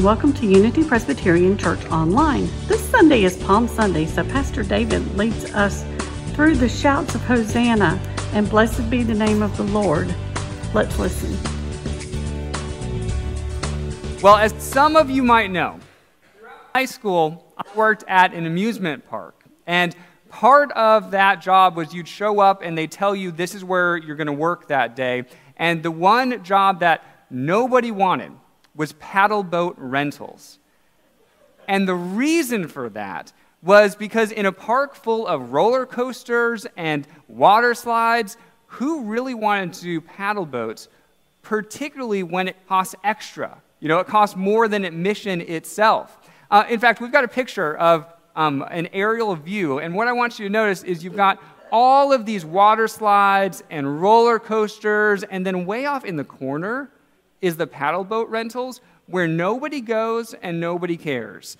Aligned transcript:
and 0.00 0.06
welcome 0.06 0.32
to 0.32 0.46
Unity 0.46 0.82
Presbyterian 0.82 1.58
Church 1.58 1.84
Online. 1.90 2.48
This 2.68 2.80
Sunday 2.88 3.24
is 3.24 3.36
Palm 3.36 3.68
Sunday, 3.68 4.06
so 4.06 4.24
Pastor 4.24 4.62
David 4.62 5.14
leads 5.14 5.52
us 5.52 5.84
through 6.32 6.56
the 6.56 6.70
shouts 6.70 7.14
of 7.14 7.20
Hosanna 7.20 8.00
and 8.32 8.48
blessed 8.48 8.88
be 8.88 9.02
the 9.02 9.12
name 9.12 9.42
of 9.42 9.54
the 9.58 9.62
Lord. 9.64 10.14
Let's 10.72 10.98
listen. 10.98 11.36
Well, 14.22 14.36
as 14.36 14.54
some 14.54 14.96
of 14.96 15.10
you 15.10 15.22
might 15.22 15.50
know, 15.50 15.78
high 16.74 16.86
school, 16.86 17.52
I 17.58 17.64
worked 17.76 18.04
at 18.08 18.32
an 18.32 18.46
amusement 18.46 19.06
park. 19.06 19.44
And 19.66 19.94
part 20.30 20.72
of 20.72 21.10
that 21.10 21.42
job 21.42 21.76
was 21.76 21.92
you'd 21.92 22.08
show 22.08 22.40
up 22.40 22.62
and 22.62 22.78
they'd 22.78 22.90
tell 22.90 23.14
you 23.14 23.32
this 23.32 23.54
is 23.54 23.62
where 23.62 23.98
you're 23.98 24.16
going 24.16 24.28
to 24.28 24.32
work 24.32 24.68
that 24.68 24.96
day. 24.96 25.24
And 25.58 25.82
the 25.82 25.90
one 25.90 26.42
job 26.42 26.80
that 26.80 27.04
nobody 27.28 27.90
wanted 27.90 28.32
was 28.80 28.92
paddle 28.92 29.42
boat 29.42 29.74
rentals. 29.76 30.58
And 31.68 31.86
the 31.86 31.94
reason 31.94 32.66
for 32.66 32.88
that 32.88 33.30
was 33.62 33.94
because 33.94 34.32
in 34.32 34.46
a 34.46 34.52
park 34.52 34.94
full 34.94 35.26
of 35.26 35.52
roller 35.52 35.84
coasters 35.84 36.66
and 36.78 37.06
water 37.28 37.74
slides, 37.74 38.38
who 38.68 39.02
really 39.02 39.34
wanted 39.34 39.74
to 39.74 39.82
do 39.82 40.00
paddle 40.00 40.46
boats, 40.46 40.88
particularly 41.42 42.22
when 42.22 42.48
it 42.48 42.56
costs 42.66 42.94
extra? 43.04 43.60
You 43.80 43.88
know, 43.88 43.98
it 43.98 44.06
costs 44.06 44.34
more 44.34 44.66
than 44.66 44.86
admission 44.86 45.42
itself. 45.42 46.18
Uh, 46.50 46.64
in 46.70 46.80
fact, 46.80 47.02
we've 47.02 47.12
got 47.12 47.24
a 47.24 47.28
picture 47.28 47.76
of 47.76 48.06
um, 48.34 48.64
an 48.70 48.88
aerial 48.94 49.36
view, 49.36 49.80
and 49.80 49.94
what 49.94 50.08
I 50.08 50.14
want 50.14 50.38
you 50.38 50.46
to 50.48 50.50
notice 50.50 50.84
is 50.84 51.04
you've 51.04 51.16
got 51.16 51.38
all 51.70 52.14
of 52.14 52.24
these 52.24 52.46
water 52.46 52.88
slides 52.88 53.62
and 53.68 54.00
roller 54.00 54.38
coasters, 54.38 55.22
and 55.22 55.44
then 55.44 55.66
way 55.66 55.84
off 55.84 56.06
in 56.06 56.16
the 56.16 56.24
corner, 56.24 56.90
is 57.40 57.56
the 57.56 57.66
paddle 57.66 58.04
boat 58.04 58.28
rentals 58.28 58.80
where 59.06 59.26
nobody 59.26 59.80
goes 59.80 60.34
and 60.34 60.60
nobody 60.60 60.96
cares. 60.96 61.56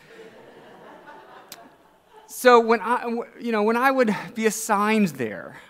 so 2.26 2.60
when 2.60 2.80
I, 2.80 3.04
you 3.40 3.52
know, 3.52 3.62
when 3.62 3.76
I 3.76 3.90
would 3.90 4.14
be 4.34 4.46
assigned 4.46 5.08
there, 5.08 5.60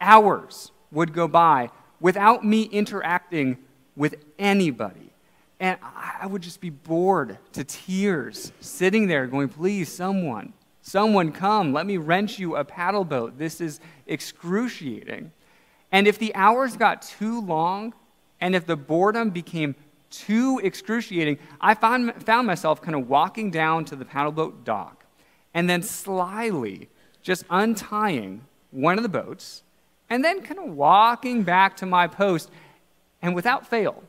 hours 0.00 0.72
would 0.90 1.12
go 1.12 1.28
by 1.28 1.70
without 2.00 2.44
me 2.44 2.62
interacting 2.64 3.58
with 3.96 4.16
anybody. 4.38 5.12
And 5.60 5.78
I 5.82 6.26
would 6.26 6.42
just 6.42 6.60
be 6.60 6.70
bored 6.70 7.38
to 7.52 7.62
tears, 7.62 8.52
sitting 8.58 9.06
there 9.06 9.28
going, 9.28 9.48
please, 9.48 9.88
someone, 9.90 10.54
someone 10.80 11.30
come, 11.30 11.72
let 11.72 11.86
me 11.86 11.98
rent 11.98 12.36
you 12.36 12.56
a 12.56 12.64
paddle 12.64 13.04
boat. 13.04 13.38
This 13.38 13.60
is 13.60 13.78
excruciating. 14.08 15.30
And 15.92 16.08
if 16.08 16.18
the 16.18 16.34
hours 16.34 16.76
got 16.76 17.02
too 17.02 17.40
long, 17.42 17.94
and 18.42 18.56
if 18.56 18.66
the 18.66 18.76
boredom 18.76 19.30
became 19.30 19.76
too 20.10 20.60
excruciating, 20.62 21.38
I 21.60 21.74
found, 21.74 22.12
found 22.24 22.46
myself 22.46 22.82
kind 22.82 22.96
of 22.96 23.08
walking 23.08 23.52
down 23.52 23.84
to 23.86 23.96
the 23.96 24.04
paddleboat 24.04 24.64
dock 24.64 25.06
and 25.54 25.70
then 25.70 25.82
slyly 25.82 26.88
just 27.22 27.44
untying 27.48 28.44
one 28.72 28.98
of 28.98 29.04
the 29.04 29.08
boats 29.08 29.62
and 30.10 30.24
then 30.24 30.42
kind 30.42 30.58
of 30.58 30.74
walking 30.74 31.44
back 31.44 31.76
to 31.78 31.86
my 31.86 32.08
post. 32.08 32.50
And 33.22 33.36
without 33.36 33.64
fail, 33.64 34.02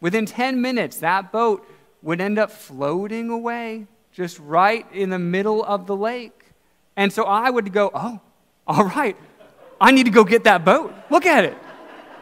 within 0.00 0.24
10 0.24 0.62
minutes, 0.62 0.98
that 0.98 1.32
boat 1.32 1.66
would 2.00 2.20
end 2.20 2.38
up 2.38 2.52
floating 2.52 3.28
away 3.28 3.88
just 4.12 4.38
right 4.38 4.86
in 4.92 5.10
the 5.10 5.18
middle 5.18 5.64
of 5.64 5.88
the 5.88 5.96
lake. 5.96 6.44
And 6.96 7.12
so 7.12 7.24
I 7.24 7.50
would 7.50 7.72
go, 7.72 7.90
oh, 7.92 8.20
all 8.68 8.84
right, 8.84 9.16
I 9.80 9.90
need 9.90 10.04
to 10.04 10.12
go 10.12 10.22
get 10.22 10.44
that 10.44 10.64
boat. 10.64 10.94
Look 11.10 11.26
at 11.26 11.44
it. 11.44 11.58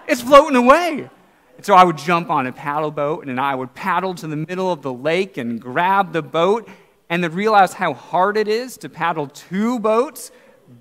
It's 0.06 0.22
floating 0.22 0.56
away. 0.56 1.11
And 1.59 1.67
so 1.67 1.75
I 1.75 1.83
would 1.83 1.98
jump 1.98 2.31
on 2.31 2.47
a 2.47 2.53
paddle 2.53 2.92
boat 2.92 3.27
and 3.27 3.41
I 3.41 3.53
would 3.53 3.75
paddle 3.75 4.14
to 4.14 4.28
the 4.28 4.37
middle 4.37 4.70
of 4.70 4.83
the 4.83 4.92
lake 4.92 5.37
and 5.39 5.61
grab 5.61 6.12
the 6.12 6.23
boat 6.23 6.69
and 7.11 7.23
then 7.23 7.33
realize 7.33 7.73
how 7.73 7.95
hard 7.95 8.36
it 8.36 8.46
is 8.46 8.77
to 8.79 8.89
paddle 8.89 9.27
two 9.27 9.80
boats 9.80 10.30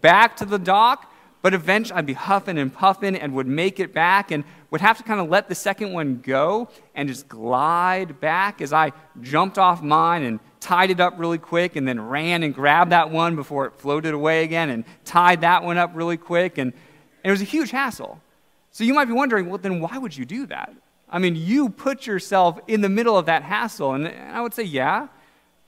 back 0.01 0.37
to 0.37 0.45
the 0.45 0.59
dock. 0.59 1.11
But 1.41 1.55
eventually 1.55 1.97
I'd 1.97 2.05
be 2.05 2.13
huffing 2.13 2.59
and 2.59 2.71
puffing 2.71 3.15
and 3.15 3.33
would 3.33 3.47
make 3.47 3.79
it 3.79 3.91
back 3.91 4.29
and 4.29 4.43
would 4.69 4.81
have 4.81 4.97
to 4.97 5.03
kind 5.03 5.19
of 5.19 5.29
let 5.29 5.49
the 5.49 5.55
second 5.55 5.93
one 5.93 6.17
go 6.17 6.69
and 6.93 7.09
just 7.09 7.27
glide 7.27 8.19
back 8.19 8.61
as 8.61 8.71
I 8.71 8.91
jumped 9.19 9.57
off 9.57 9.81
mine 9.81 10.21
and 10.21 10.39
tied 10.59 10.91
it 10.91 10.99
up 10.99 11.15
really 11.17 11.39
quick 11.39 11.75
and 11.75 11.87
then 11.87 11.99
ran 11.99 12.43
and 12.43 12.53
grabbed 12.53 12.91
that 12.91 13.09
one 13.09 13.35
before 13.35 13.65
it 13.65 13.73
floated 13.79 14.13
away 14.13 14.43
again 14.43 14.69
and 14.69 14.85
tied 15.05 15.41
that 15.41 15.63
one 15.63 15.79
up 15.79 15.89
really 15.95 16.17
quick. 16.17 16.59
And, 16.59 16.71
and 16.71 17.29
it 17.29 17.31
was 17.31 17.41
a 17.41 17.45
huge 17.45 17.71
hassle. 17.71 18.21
So 18.77 18.83
you 18.83 18.93
might 18.93 19.05
be 19.05 19.13
wondering, 19.13 19.49
well, 19.49 19.57
then 19.57 19.79
why 19.79 19.97
would 19.97 20.15
you 20.15 20.23
do 20.23 20.45
that? 20.45 20.71
I 21.09 21.17
mean, 21.17 21.35
you 21.35 21.69
put 21.69 22.05
yourself 22.05 22.59
in 22.67 22.81
the 22.81 22.89
middle 22.89 23.17
of 23.17 23.25
that 23.25 23.41
hassle. 23.41 23.95
And 23.95 24.07
I 24.07 24.39
would 24.39 24.53
say, 24.53 24.61
yeah, 24.61 25.07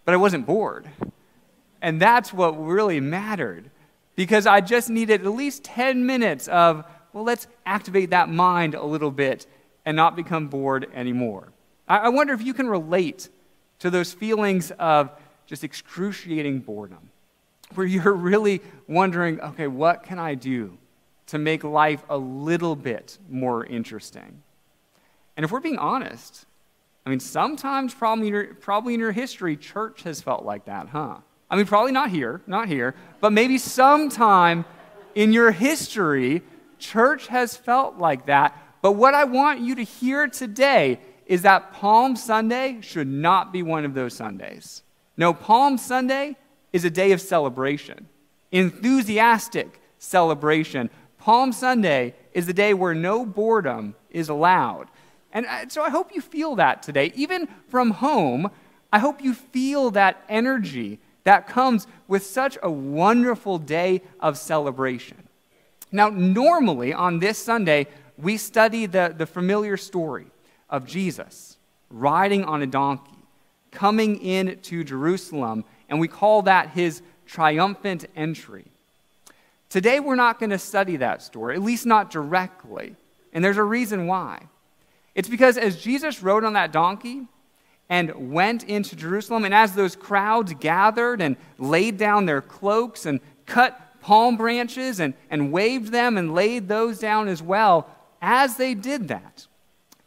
but 0.06 0.14
I 0.14 0.18
wasn't 0.18 0.46
bored. 0.46 0.88
And 1.81 2.00
that's 2.00 2.31
what 2.31 2.52
really 2.52 3.00
mattered 3.00 3.72
because 4.16 4.46
I 4.46 4.62
just 4.62 4.92
needed 4.92 5.25
at 5.25 5.34
least 5.34 5.64
10 5.64 6.06
minutes 6.06 6.47
of, 6.50 6.86
well, 7.12 7.24
let's 7.24 7.47
activate 7.66 8.12
that 8.12 8.30
mind 8.30 8.75
a 8.75 8.86
little 8.86 9.09
bit 9.09 9.47
and 9.88 9.97
not 9.97 10.16
become 10.16 10.47
bored 10.47 10.88
anymore. 10.94 11.47
I 11.88 12.09
wonder 12.09 12.36
if 12.36 12.44
you 12.44 12.53
can 12.53 12.70
relate 12.70 13.28
to 13.80 13.90
those 13.90 14.14
feelings 14.14 14.70
of 14.78 15.09
just 15.47 15.64
excruciating 15.64 16.59
boredom, 16.59 17.09
where 17.74 17.88
you're 17.88 18.14
really 18.14 18.62
wondering, 18.88 19.41
okay, 19.41 19.66
what 19.66 20.03
can 20.03 20.20
I 20.20 20.36
do 20.36 20.78
to 21.29 21.38
make 21.38 21.63
life 21.63 22.03
a 22.09 22.17
little 22.17 22.75
bit 22.75 23.17
more 23.29 23.66
interesting. 23.66 24.44
And 25.38 25.44
if 25.44 25.51
we're 25.51 25.59
being 25.59 25.78
honest, 25.78 26.45
I 27.06 27.09
mean, 27.09 27.19
sometimes 27.19 27.94
probably 27.94 28.28
in, 28.28 28.34
your, 28.34 28.53
probably 28.56 28.94
in 28.94 29.00
your 29.00 29.12
history, 29.12 29.56
church 29.56 30.03
has 30.03 30.22
felt 30.22 30.44
like 30.44 30.66
that, 30.66 30.90
huh? 30.90 31.17
I 31.50 31.56
mean, 31.56 31.66
probably 31.66 31.91
not 31.91 32.09
here, 32.09 32.41
not 32.45 32.67
here, 32.67 32.94
but 33.22 33.31
maybe 33.31 33.57
sometime 33.57 34.66
in 35.16 35.34
your 35.34 35.51
history, 35.51 36.44
church 36.78 37.28
has 37.28 37.57
felt 37.57 37.97
like 37.97 38.28
that. 38.28 38.56
But 38.81 38.94
what 38.94 39.13
I 39.13 39.23
want 39.23 39.59
you 39.59 39.75
to 39.75 39.84
hear 39.84 40.28
today 40.28 41.00
is 41.25 41.44
that 41.44 41.73
Palm 41.73 42.16
Sunday 42.16 42.79
should 42.81 43.07
not 43.07 43.51
be 43.51 43.63
one 43.63 43.85
of 43.85 43.94
those 43.94 44.13
Sundays. 44.13 44.84
No, 45.17 45.34
Palm 45.34 45.78
Sunday 45.78 46.35
is 46.73 46.85
a 46.85 46.90
day 46.90 47.11
of 47.11 47.22
celebration, 47.22 48.07
enthusiastic 48.51 49.81
celebration, 49.97 50.90
Palm 51.19 51.52
Sunday 51.52 52.16
is 52.34 52.47
the 52.47 52.53
day 52.53 52.74
where 52.74 52.96
no 52.96 53.25
boredom 53.25 53.96
is 54.09 54.30
allowed. 54.30 54.88
And 55.31 55.46
uh, 55.46 55.68
so 55.68 55.84
I 55.84 55.90
hope 55.90 56.16
you 56.16 56.22
feel 56.22 56.56
that 56.56 56.81
today. 56.81 57.12
Even 57.16 57.47
from 57.68 57.91
home, 57.91 58.50
I 58.91 59.00
hope 59.00 59.22
you 59.22 59.34
feel 59.34 59.91
that 59.91 60.24
energy 60.28 61.00
that 61.25 61.47
comes 61.47 61.85
with 62.08 62.25
such 62.25 62.58
a 62.63 62.72
wonderful 62.72 63.59
day 63.59 64.02
of 64.19 64.38
celebration. 64.38 65.18
Now, 65.91 66.09
normally 66.09 66.94
on 66.94 67.19
this 67.19 67.38
Sunday, 67.38 67.88
we 68.18 68.38
study 68.38 68.85
the, 68.85 69.13
the 69.16 69.25
familiar 69.25 69.78
story 69.78 70.28
of 70.69 70.85
Jesus 70.85 71.58
riding 71.90 72.44
on 72.46 72.62
a 72.62 72.68
donkey, 72.68 73.18
coming 73.72 74.22
into 74.22 74.84
Jerusalem, 74.84 75.66
and 75.90 76.00
we 76.00 76.08
call 76.08 76.44
that 76.44 76.69
his 76.69 77.02
triumphant 77.25 78.06
entry. 78.16 78.66
Today, 79.69 80.00
we're 80.00 80.16
not 80.16 80.40
going 80.40 80.50
to 80.50 80.57
study 80.57 80.97
that 80.97 81.22
story, 81.22 81.56
at 81.56 81.62
least 81.62 81.85
not 81.85 82.09
directly. 82.09 82.96
And 83.31 83.46
there's 83.46 83.57
a 83.57 83.63
reason 83.63 84.07
why. 84.07 84.47
It's 85.13 85.30
because 85.30 85.57
as 85.57 85.80
Jesus 85.81 86.24
rode 86.24 86.44
on 86.44 86.53
that 86.53 86.72
donkey 86.72 87.28
and 87.88 88.31
went 88.31 88.63
into 88.63 88.96
Jerusalem, 88.96 89.46
and 89.46 89.53
as 89.53 89.74
those 89.74 89.96
crowds 89.96 90.53
gathered 90.59 91.22
and 91.22 91.38
laid 91.59 91.97
down 91.97 92.25
their 92.25 92.41
cloaks 92.41 93.06
and 93.06 93.19
cut 93.46 93.79
palm 94.02 94.38
branches 94.38 95.00
and, 95.00 95.13
and 95.29 95.52
waved 95.52 95.91
them 95.91 96.18
and 96.18 96.34
laid 96.34 96.68
those 96.68 96.97
down 96.97 97.28
as 97.28 97.41
well, 97.41 97.88
as 98.23 98.58
they 98.58 98.73
did 98.73 99.09
that, 99.09 99.46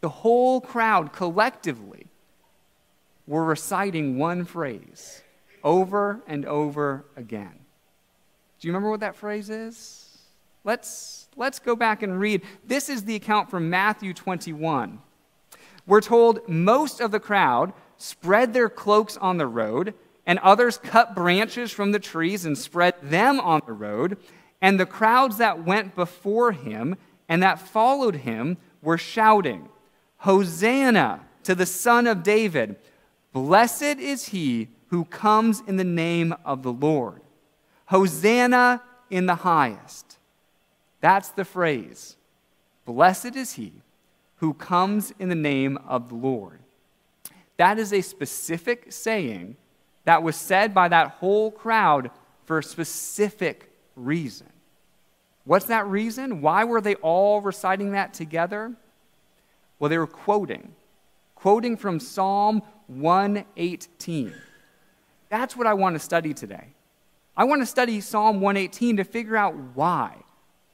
the 0.00 0.08
whole 0.08 0.60
crowd 0.60 1.12
collectively 1.12 2.08
were 3.28 3.44
reciting 3.44 4.18
one 4.18 4.44
phrase 4.44 5.22
over 5.62 6.20
and 6.26 6.44
over 6.46 7.04
again 7.16 7.61
do 8.62 8.68
you 8.68 8.72
remember 8.72 8.90
what 8.90 9.00
that 9.00 9.16
phrase 9.16 9.50
is? 9.50 10.08
Let's, 10.62 11.26
let's 11.34 11.58
go 11.58 11.74
back 11.74 12.04
and 12.04 12.20
read. 12.20 12.42
This 12.64 12.88
is 12.88 13.02
the 13.02 13.16
account 13.16 13.50
from 13.50 13.68
Matthew 13.68 14.14
21. 14.14 15.00
We're 15.84 16.00
told 16.00 16.48
most 16.48 17.00
of 17.00 17.10
the 17.10 17.18
crowd 17.18 17.72
spread 17.96 18.54
their 18.54 18.68
cloaks 18.68 19.16
on 19.16 19.36
the 19.36 19.48
road, 19.48 19.94
and 20.26 20.38
others 20.38 20.78
cut 20.78 21.12
branches 21.12 21.72
from 21.72 21.90
the 21.90 21.98
trees 21.98 22.44
and 22.44 22.56
spread 22.56 22.94
them 23.02 23.40
on 23.40 23.62
the 23.66 23.72
road. 23.72 24.16
And 24.60 24.78
the 24.78 24.86
crowds 24.86 25.38
that 25.38 25.64
went 25.64 25.96
before 25.96 26.52
him 26.52 26.96
and 27.28 27.42
that 27.42 27.58
followed 27.58 28.14
him 28.14 28.58
were 28.80 28.96
shouting, 28.96 29.70
Hosanna 30.18 31.22
to 31.42 31.56
the 31.56 31.66
Son 31.66 32.06
of 32.06 32.22
David! 32.22 32.76
Blessed 33.32 33.98
is 33.98 34.28
he 34.28 34.68
who 34.86 35.04
comes 35.06 35.64
in 35.66 35.78
the 35.78 35.84
name 35.84 36.32
of 36.44 36.62
the 36.62 36.72
Lord. 36.72 37.22
Hosanna 37.86 38.82
in 39.10 39.26
the 39.26 39.34
highest. 39.36 40.18
That's 41.00 41.28
the 41.28 41.44
phrase. 41.44 42.16
Blessed 42.84 43.36
is 43.36 43.54
he 43.54 43.72
who 44.36 44.54
comes 44.54 45.12
in 45.18 45.28
the 45.28 45.34
name 45.34 45.78
of 45.86 46.08
the 46.08 46.14
Lord. 46.14 46.60
That 47.56 47.78
is 47.78 47.92
a 47.92 48.00
specific 48.00 48.92
saying 48.92 49.56
that 50.04 50.22
was 50.22 50.36
said 50.36 50.74
by 50.74 50.88
that 50.88 51.12
whole 51.12 51.50
crowd 51.50 52.10
for 52.44 52.58
a 52.58 52.62
specific 52.62 53.70
reason. 53.94 54.48
What's 55.44 55.66
that 55.66 55.86
reason? 55.86 56.40
Why 56.40 56.64
were 56.64 56.80
they 56.80 56.94
all 56.96 57.40
reciting 57.40 57.92
that 57.92 58.14
together? 58.14 58.72
Well, 59.78 59.88
they 59.88 59.98
were 59.98 60.06
quoting, 60.06 60.72
quoting 61.34 61.76
from 61.76 61.98
Psalm 61.98 62.62
118. 62.86 64.32
That's 65.28 65.56
what 65.56 65.66
I 65.66 65.74
want 65.74 65.94
to 65.94 65.98
study 65.98 66.34
today. 66.34 66.68
I 67.36 67.44
want 67.44 67.62
to 67.62 67.66
study 67.66 68.00
Psalm 68.00 68.40
118 68.40 68.98
to 68.98 69.04
figure 69.04 69.36
out 69.36 69.54
why. 69.74 70.16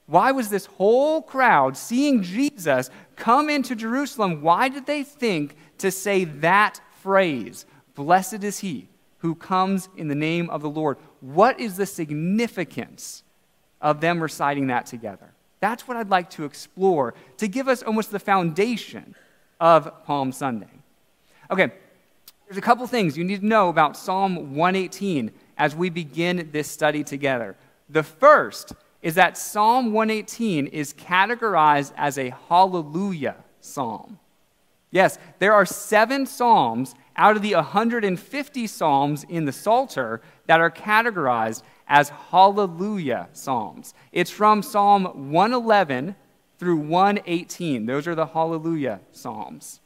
Why 0.07 0.31
was 0.31 0.49
this 0.49 0.65
whole 0.65 1.21
crowd 1.21 1.77
seeing 1.77 2.23
Jesus 2.23 2.89
come 3.15 3.49
into 3.49 3.75
Jerusalem? 3.75 4.41
Why 4.41 4.67
did 4.67 4.85
they 4.85 5.03
think 5.03 5.55
to 5.77 5.91
say 5.91 6.23
that 6.25 6.81
phrase, 7.01 7.65
Blessed 7.95 8.43
is 8.43 8.59
he 8.59 8.87
who 9.19 9.35
comes 9.35 9.87
in 9.95 10.07
the 10.07 10.15
name 10.15 10.49
of 10.49 10.61
the 10.61 10.69
Lord? 10.69 10.97
What 11.21 11.59
is 11.59 11.77
the 11.77 11.85
significance 11.85 13.23
of 13.81 14.01
them 14.01 14.21
reciting 14.21 14.67
that 14.67 14.85
together? 14.85 15.31
That's 15.59 15.87
what 15.87 15.97
I'd 15.97 16.09
like 16.09 16.29
to 16.31 16.45
explore 16.45 17.13
to 17.37 17.47
give 17.47 17.67
us 17.67 17.83
almost 17.83 18.11
the 18.11 18.19
foundation 18.19 19.15
of 19.59 20.05
Palm 20.05 20.31
Sunday. 20.31 20.67
Okay, 21.51 21.71
there's 22.47 22.57
a 22.57 22.61
couple 22.61 22.87
things 22.87 23.17
you 23.17 23.23
need 23.23 23.41
to 23.41 23.45
know 23.45 23.69
about 23.69 23.95
Psalm 23.95 24.55
118 24.55 25.31
as 25.59 25.75
we 25.75 25.89
begin 25.89 26.49
this 26.51 26.67
study 26.67 27.03
together. 27.03 27.55
The 27.89 28.01
first 28.01 28.73
is 29.01 29.15
that 29.15 29.37
Psalm 29.37 29.93
118 29.93 30.67
is 30.67 30.93
categorized 30.93 31.93
as 31.95 32.17
a 32.17 32.33
hallelujah 32.47 33.35
psalm. 33.59 34.17
Yes, 34.91 35.19
there 35.37 35.53
are 35.53 35.65
seven 35.65 36.25
psalms 36.25 36.95
out 37.15 37.35
of 37.35 37.43
the 37.43 37.53
150 37.53 38.67
psalms 38.67 39.23
in 39.29 39.45
the 39.45 39.51
Psalter 39.51 40.21
that 40.47 40.59
are 40.59 40.71
categorized 40.71 41.61
as 41.87 42.09
hallelujah 42.09 43.27
psalms. 43.33 43.93
It's 44.11 44.31
from 44.31 44.63
Psalm 44.63 45.31
111 45.31 46.15
through 46.57 46.77
118. 46.77 47.85
Those 47.85 48.07
are 48.07 48.15
the 48.15 48.27
hallelujah 48.27 49.01
psalms. 49.11 49.79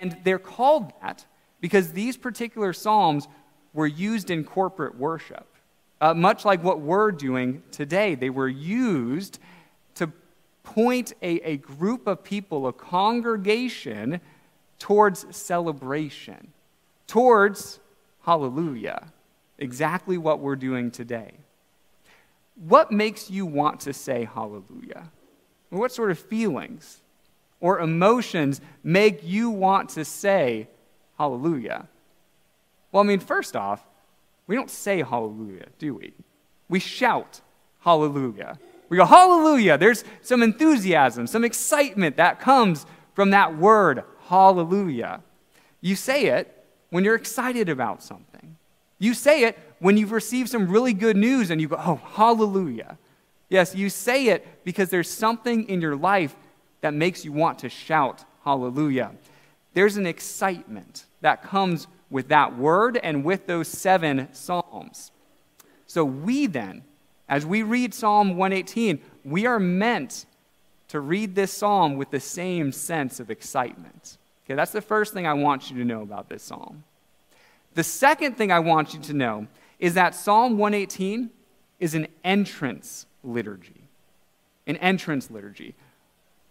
And 0.00 0.18
they're 0.24 0.38
called 0.38 0.92
that 1.00 1.24
because 1.60 1.92
these 1.92 2.16
particular 2.16 2.72
psalms 2.72 3.26
were 3.74 3.86
used 3.86 4.30
in 4.30 4.44
corporate 4.44 4.96
worship. 4.96 5.46
Uh, 6.00 6.14
much 6.14 6.44
like 6.44 6.62
what 6.62 6.80
we're 6.80 7.12
doing 7.12 7.62
today, 7.70 8.14
they 8.14 8.30
were 8.30 8.48
used 8.48 9.38
to 9.96 10.10
point 10.62 11.12
a, 11.20 11.40
a 11.40 11.56
group 11.58 12.06
of 12.06 12.24
people, 12.24 12.66
a 12.66 12.72
congregation, 12.72 14.20
towards 14.78 15.24
celebration, 15.34 16.52
towards 17.06 17.80
hallelujah, 18.22 19.12
exactly 19.58 20.18
what 20.18 20.40
we're 20.40 20.56
doing 20.56 20.90
today. 20.90 21.32
What 22.56 22.92
makes 22.92 23.30
you 23.30 23.46
want 23.46 23.80
to 23.80 23.92
say 23.92 24.28
hallelujah? 24.32 25.10
What 25.70 25.90
sort 25.90 26.10
of 26.10 26.18
feelings 26.18 27.00
or 27.60 27.80
emotions 27.80 28.60
make 28.82 29.24
you 29.24 29.50
want 29.50 29.88
to 29.90 30.04
say 30.04 30.68
hallelujah? 31.18 31.88
Well, 32.94 33.02
I 33.02 33.06
mean, 33.06 33.18
first 33.18 33.56
off, 33.56 33.84
we 34.46 34.54
don't 34.54 34.70
say 34.70 35.02
hallelujah, 35.02 35.66
do 35.80 35.94
we? 35.94 36.14
We 36.68 36.78
shout 36.78 37.40
hallelujah. 37.80 38.56
We 38.88 38.96
go, 38.98 39.04
hallelujah. 39.04 39.76
There's 39.76 40.04
some 40.22 40.44
enthusiasm, 40.44 41.26
some 41.26 41.42
excitement 41.42 42.18
that 42.18 42.38
comes 42.38 42.86
from 43.12 43.30
that 43.30 43.58
word, 43.58 44.04
hallelujah. 44.28 45.22
You 45.80 45.96
say 45.96 46.26
it 46.26 46.64
when 46.90 47.02
you're 47.02 47.16
excited 47.16 47.68
about 47.68 48.00
something. 48.00 48.56
You 49.00 49.12
say 49.12 49.42
it 49.42 49.58
when 49.80 49.96
you've 49.96 50.12
received 50.12 50.48
some 50.48 50.68
really 50.68 50.92
good 50.92 51.16
news 51.16 51.50
and 51.50 51.60
you 51.60 51.66
go, 51.66 51.76
oh, 51.76 52.00
hallelujah. 52.12 52.96
Yes, 53.48 53.74
you 53.74 53.90
say 53.90 54.28
it 54.28 54.64
because 54.64 54.90
there's 54.90 55.10
something 55.10 55.68
in 55.68 55.80
your 55.80 55.96
life 55.96 56.36
that 56.80 56.94
makes 56.94 57.24
you 57.24 57.32
want 57.32 57.58
to 57.58 57.68
shout 57.68 58.24
hallelujah. 58.44 59.10
There's 59.72 59.96
an 59.96 60.06
excitement 60.06 61.06
that 61.22 61.42
comes 61.42 61.88
with 62.10 62.28
that 62.28 62.56
word 62.56 62.98
and 63.02 63.24
with 63.24 63.46
those 63.46 63.68
seven 63.68 64.28
Psalms. 64.32 65.10
So 65.86 66.04
we 66.04 66.46
then, 66.46 66.82
as 67.28 67.46
we 67.46 67.62
read 67.62 67.94
Psalm 67.94 68.36
118, 68.36 69.00
we 69.24 69.46
are 69.46 69.60
meant 69.60 70.26
to 70.88 71.00
read 71.00 71.34
this 71.34 71.52
psalm 71.52 71.96
with 71.96 72.10
the 72.10 72.20
same 72.20 72.70
sense 72.70 73.18
of 73.18 73.30
excitement. 73.30 74.18
Okay, 74.44 74.54
that's 74.54 74.72
the 74.72 74.82
first 74.82 75.12
thing 75.12 75.26
I 75.26 75.34
want 75.34 75.70
you 75.70 75.78
to 75.78 75.84
know 75.84 76.02
about 76.02 76.28
this 76.28 76.42
psalm. 76.42 76.84
The 77.74 77.82
second 77.82 78.36
thing 78.36 78.52
I 78.52 78.60
want 78.60 78.94
you 78.94 79.00
to 79.00 79.12
know 79.12 79.46
is 79.78 79.94
that 79.94 80.14
Psalm 80.14 80.58
118 80.58 81.30
is 81.80 81.94
an 81.94 82.06
entrance 82.22 83.06
liturgy. 83.22 83.88
An 84.66 84.76
entrance 84.76 85.30
liturgy. 85.30 85.74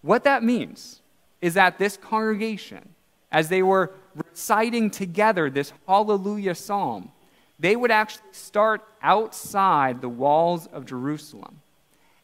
What 0.01 0.25
that 0.25 0.43
means 0.43 1.01
is 1.41 1.53
that 1.53 1.77
this 1.77 1.95
congregation, 1.97 2.89
as 3.33 3.49
they 3.49 3.63
were 3.63 3.91
reciting 4.15 4.91
together 4.91 5.49
this 5.49 5.73
hallelujah 5.87 6.55
psalm, 6.55 7.11
they 7.59 7.75
would 7.75 7.91
actually 7.91 8.23
start 8.31 8.81
outside 9.01 9.99
the 9.99 10.09
walls 10.09 10.67
of 10.67 10.85
Jerusalem. 10.85 11.61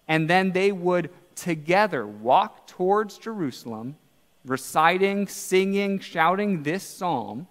And 0.08 0.30
then 0.30 0.52
they 0.52 0.72
would 0.72 1.10
together 1.36 2.06
walk 2.06 2.68
towards 2.68 3.18
Jerusalem, 3.18 3.96
reciting, 4.46 5.28
singing, 5.28 6.00
shouting 6.00 6.64
this 6.64 6.84
psalm. 6.84 7.48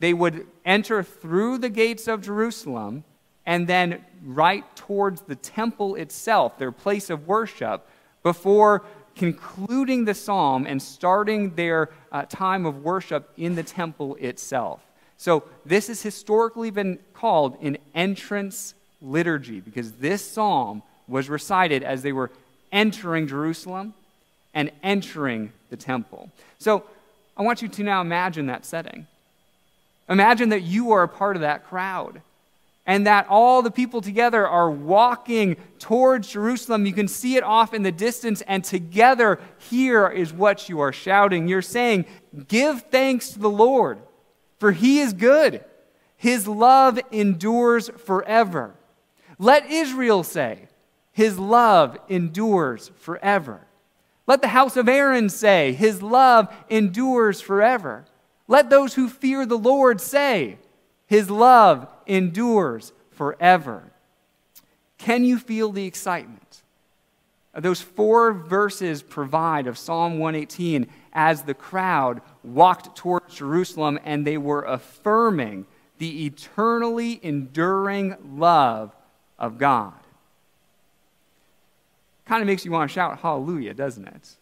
They 0.00 0.14
would 0.14 0.46
enter 0.64 1.02
through 1.02 1.58
the 1.58 1.68
gates 1.68 2.08
of 2.08 2.22
Jerusalem 2.22 3.04
and 3.46 3.66
then 3.66 4.04
right 4.24 4.64
towards 4.76 5.22
the 5.22 5.36
temple 5.36 5.94
itself, 5.94 6.58
their 6.58 6.72
place 6.72 7.10
of 7.10 7.26
worship, 7.26 7.88
before 8.22 8.84
concluding 9.18 10.04
the 10.04 10.14
psalm 10.14 10.66
and 10.66 10.80
starting 10.80 11.54
their 11.54 11.90
uh, 12.10 12.22
time 12.22 12.64
of 12.64 12.82
worship 12.82 13.30
in 13.36 13.54
the 13.54 13.62
temple 13.62 14.16
itself. 14.16 14.80
So, 15.16 15.42
this 15.66 15.88
has 15.88 16.00
historically 16.00 16.70
been 16.70 17.00
called 17.12 17.58
an 17.60 17.76
entrance 17.94 18.74
liturgy 19.02 19.60
because 19.60 19.92
this 19.92 20.22
psalm 20.24 20.82
was 21.08 21.28
recited 21.28 21.82
as 21.82 22.02
they 22.02 22.12
were 22.12 22.30
entering 22.70 23.26
Jerusalem 23.26 23.94
and 24.54 24.70
entering 24.82 25.52
the 25.70 25.76
temple. 25.76 26.30
So, 26.58 26.84
I 27.36 27.42
want 27.42 27.62
you 27.62 27.68
to 27.68 27.82
now 27.82 28.00
imagine 28.00 28.46
that 28.46 28.64
setting. 28.64 29.06
Imagine 30.08 30.48
that 30.50 30.62
you 30.62 30.92
are 30.92 31.02
a 31.02 31.08
part 31.08 31.36
of 31.36 31.42
that 31.42 31.66
crowd 31.66 32.22
and 32.88 33.06
that 33.06 33.26
all 33.28 33.60
the 33.60 33.70
people 33.70 34.00
together 34.00 34.48
are 34.48 34.70
walking 34.70 35.58
towards 35.78 36.28
Jerusalem. 36.28 36.86
You 36.86 36.94
can 36.94 37.06
see 37.06 37.36
it 37.36 37.44
off 37.44 37.74
in 37.74 37.82
the 37.82 37.92
distance, 37.92 38.40
and 38.48 38.64
together, 38.64 39.38
here 39.58 40.08
is 40.08 40.32
what 40.32 40.70
you 40.70 40.80
are 40.80 40.92
shouting. 40.92 41.48
You're 41.48 41.60
saying, 41.60 42.06
Give 42.48 42.80
thanks 42.80 43.28
to 43.32 43.40
the 43.40 43.50
Lord, 43.50 43.98
for 44.58 44.72
he 44.72 45.00
is 45.00 45.12
good. 45.12 45.62
His 46.16 46.48
love 46.48 46.98
endures 47.12 47.90
forever. 47.90 48.74
Let 49.38 49.70
Israel 49.70 50.22
say, 50.22 50.68
His 51.12 51.38
love 51.38 51.98
endures 52.08 52.90
forever. 53.00 53.66
Let 54.26 54.40
the 54.40 54.48
house 54.48 54.78
of 54.78 54.88
Aaron 54.88 55.28
say, 55.28 55.74
His 55.74 56.02
love 56.02 56.48
endures 56.70 57.42
forever. 57.42 58.06
Let 58.46 58.70
those 58.70 58.94
who 58.94 59.10
fear 59.10 59.44
the 59.44 59.58
Lord 59.58 60.00
say, 60.00 60.56
His 61.08 61.30
love 61.30 61.88
endures 62.06 62.92
forever. 63.10 63.90
Can 64.98 65.24
you 65.24 65.38
feel 65.38 65.72
the 65.72 65.86
excitement? 65.86 66.62
Those 67.54 67.80
four 67.80 68.32
verses 68.32 69.02
provide 69.02 69.66
of 69.66 69.78
Psalm 69.78 70.18
118 70.18 70.86
as 71.14 71.42
the 71.42 71.54
crowd 71.54 72.20
walked 72.44 72.94
towards 72.94 73.34
Jerusalem 73.34 73.98
and 74.04 74.24
they 74.26 74.36
were 74.36 74.62
affirming 74.62 75.66
the 75.96 76.26
eternally 76.26 77.18
enduring 77.22 78.14
love 78.36 78.94
of 79.38 79.58
God. 79.58 79.94
Kind 82.26 82.42
of 82.42 82.46
makes 82.46 82.66
you 82.66 82.70
want 82.70 82.90
to 82.90 82.94
shout 82.94 83.18
hallelujah, 83.20 83.72
doesn't 83.72 84.06
it? 84.06 84.36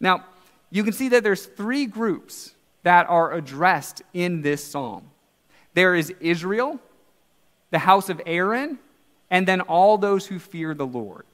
Now, 0.00 0.24
you 0.70 0.82
can 0.82 0.94
see 0.94 1.10
that 1.10 1.22
there's 1.22 1.44
three 1.44 1.84
groups 1.84 2.54
that 2.82 3.08
are 3.10 3.34
addressed 3.34 4.02
in 4.14 4.40
this 4.40 4.64
psalm. 4.64 5.10
There 5.74 5.94
is 5.94 6.12
Israel, 6.20 6.80
the 7.70 7.78
house 7.78 8.08
of 8.08 8.20
Aaron, 8.26 8.78
and 9.30 9.48
then 9.48 9.62
all 9.62 9.98
those 9.98 10.26
who 10.26 10.38
fear 10.38 10.74
the 10.74 10.86
Lord. 10.86 11.24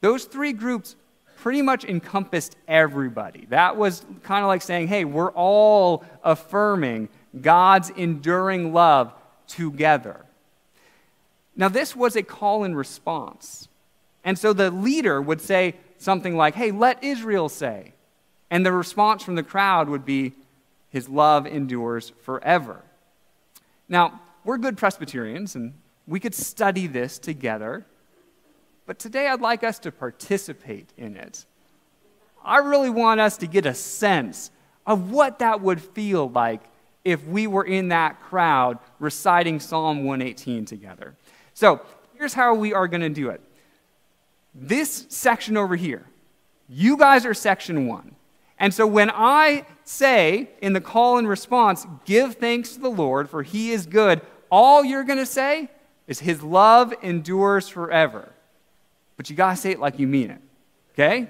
Those 0.00 0.24
three 0.24 0.52
groups 0.52 0.96
pretty 1.36 1.62
much 1.62 1.84
encompassed 1.84 2.56
everybody. 2.66 3.46
That 3.50 3.76
was 3.76 4.04
kind 4.22 4.42
of 4.42 4.48
like 4.48 4.62
saying, 4.62 4.88
hey, 4.88 5.04
we're 5.04 5.30
all 5.30 6.04
affirming 6.24 7.08
God's 7.40 7.90
enduring 7.90 8.72
love 8.72 9.12
together. 9.46 10.24
Now, 11.54 11.68
this 11.68 11.94
was 11.94 12.16
a 12.16 12.22
call 12.22 12.64
and 12.64 12.76
response. 12.76 13.68
And 14.24 14.38
so 14.38 14.52
the 14.52 14.70
leader 14.70 15.22
would 15.22 15.40
say 15.40 15.76
something 15.98 16.36
like, 16.36 16.54
hey, 16.54 16.70
let 16.70 17.02
Israel 17.04 17.48
say. 17.48 17.92
And 18.50 18.66
the 18.66 18.72
response 18.72 19.22
from 19.22 19.36
the 19.36 19.42
crowd 19.42 19.88
would 19.88 20.04
be, 20.04 20.32
his 20.90 21.08
love 21.08 21.46
endures 21.46 22.12
forever. 22.22 22.82
Now, 23.88 24.20
we're 24.44 24.58
good 24.58 24.76
Presbyterians, 24.76 25.54
and 25.54 25.74
we 26.06 26.20
could 26.20 26.34
study 26.34 26.86
this 26.86 27.18
together, 27.18 27.86
but 28.86 28.98
today 28.98 29.28
I'd 29.28 29.40
like 29.40 29.64
us 29.64 29.78
to 29.80 29.92
participate 29.92 30.92
in 30.96 31.16
it. 31.16 31.44
I 32.44 32.58
really 32.58 32.90
want 32.90 33.20
us 33.20 33.36
to 33.38 33.46
get 33.46 33.66
a 33.66 33.74
sense 33.74 34.50
of 34.86 35.10
what 35.10 35.40
that 35.40 35.60
would 35.60 35.80
feel 35.80 36.28
like 36.30 36.62
if 37.04 37.24
we 37.26 37.46
were 37.46 37.64
in 37.64 37.88
that 37.88 38.20
crowd 38.20 38.78
reciting 38.98 39.60
Psalm 39.60 40.04
118 40.04 40.64
together. 40.64 41.14
So, 41.54 41.80
here's 42.16 42.34
how 42.34 42.54
we 42.54 42.72
are 42.72 42.88
going 42.88 43.00
to 43.00 43.08
do 43.08 43.30
it. 43.30 43.40
This 44.54 45.06
section 45.08 45.56
over 45.56 45.76
here, 45.76 46.06
you 46.68 46.96
guys 46.96 47.26
are 47.26 47.34
section 47.34 47.86
one. 47.86 48.16
And 48.58 48.72
so 48.72 48.86
when 48.86 49.10
I 49.10 49.66
say 49.84 50.50
in 50.62 50.72
the 50.72 50.80
call 50.80 51.18
and 51.18 51.28
response, 51.28 51.86
give 52.04 52.36
thanks 52.36 52.74
to 52.74 52.80
the 52.80 52.90
Lord, 52.90 53.28
for 53.28 53.42
he 53.42 53.70
is 53.70 53.86
good, 53.86 54.22
all 54.50 54.84
you're 54.84 55.04
going 55.04 55.18
to 55.18 55.26
say 55.26 55.68
is 56.06 56.20
his 56.20 56.42
love 56.42 56.94
endures 57.02 57.68
forever. 57.68 58.32
But 59.16 59.28
you 59.28 59.36
got 59.36 59.50
to 59.50 59.56
say 59.56 59.72
it 59.72 59.80
like 59.80 59.98
you 59.98 60.06
mean 60.06 60.30
it. 60.30 60.40
Okay? 60.92 61.28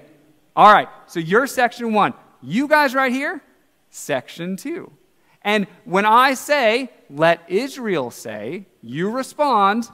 All 0.55 0.71
right, 0.71 0.87
so 1.07 1.19
you're 1.19 1.47
section 1.47 1.93
one. 1.93 2.13
You 2.41 2.67
guys 2.67 2.95
right 2.95 3.11
here, 3.11 3.41
section 3.89 4.55
two. 4.55 4.91
And 5.41 5.67
when 5.85 6.05
I 6.05 6.33
say, 6.33 6.89
let 7.09 7.43
Israel 7.47 8.11
say, 8.11 8.65
you 8.81 9.09
respond, 9.09 9.89